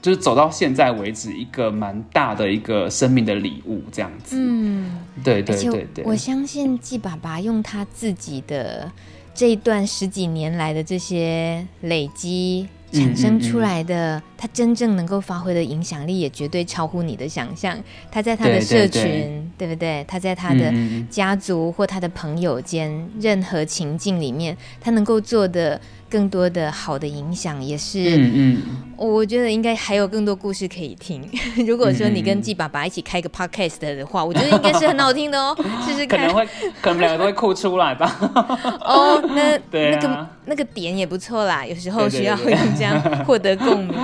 [0.04, 4.36] 就是走到现在为止，一个蛮大的一个生命的礼物，这样子。
[4.38, 6.04] 嗯，对对对对。
[6.04, 8.92] 我相信季爸爸用他自己的
[9.34, 17.74] 这一段十几年来的这些累积产生出来的，他真正能够发挥的影响力，也绝对超乎你的想象。
[18.10, 20.04] 他在他的社群，对，不对？
[20.06, 20.70] 他在他的
[21.08, 25.80] 家族或他的朋友间，任何情境里面，他能够做的。
[26.10, 28.62] 更多的好的影响也是，嗯嗯，
[28.96, 31.28] 我觉得应该还有更多故事可以听。
[31.66, 36.20] 如果说你跟季爸爸一起开个 podcast 的话，我觉得应该是很好听的哦， 试试看。
[36.20, 36.48] 可能会，
[36.80, 38.16] 可能两个都会哭出来吧。
[38.84, 43.94] 哦，那那个那个点也不错啦，有时候需要会这样获得共鸣。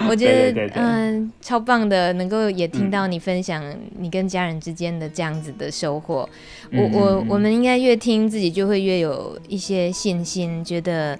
[0.08, 3.64] 我觉得嗯，超棒的，能够也听到你分享
[3.98, 6.28] 你跟家人之间的这样子的收获。
[6.72, 11.18] 我我我们应该越听自己就会越有一些信心，觉得。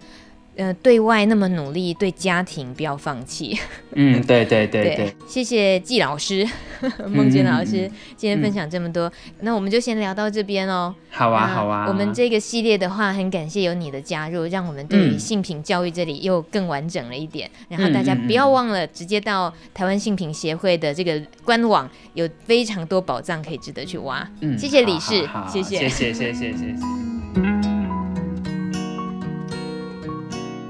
[0.58, 3.56] 呃，对外那么努力，对家庭不要放弃。
[3.94, 5.14] 嗯，对对对对，对。
[5.24, 6.44] 谢谢季老师，
[7.06, 10.92] 孟娟老师、嗯、今天分享这么多，嗯、那我们就先聊到这边哦。
[11.10, 11.86] 好啊，好啊。
[11.86, 17.48] 我们这个系列的话，很感谢有你的加入，让我们对于性品教育这里又更完整了一点。
[17.70, 24.28] 嗯、然后大家不要忘了，直接到台湾性品协会的这个官网，有非常多宝藏可以值得去挖。
[24.40, 27.47] 嗯，谢谢李氏，谢谢，谢谢，谢谢，谢谢。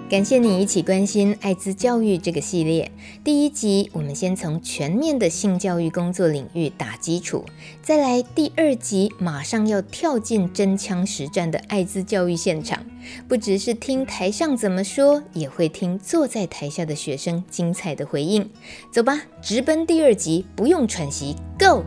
[0.09, 2.90] 感谢你一起关心艾滋教育这个系列。
[3.22, 7.44] 第一集，我们先从全面的性教育工作领域打基础，
[7.82, 12.86] 再来第二集，马上要跳进真枪实战的艾滋教育现场，
[13.28, 18.48] 不只是听台上怎么说，也会听坐在台下的学生精彩的回应。
[18.90, 21.85] 走吧，直奔第二集，不用喘息，Go！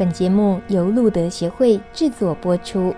[0.00, 2.94] 本节目由路德协会制作播出。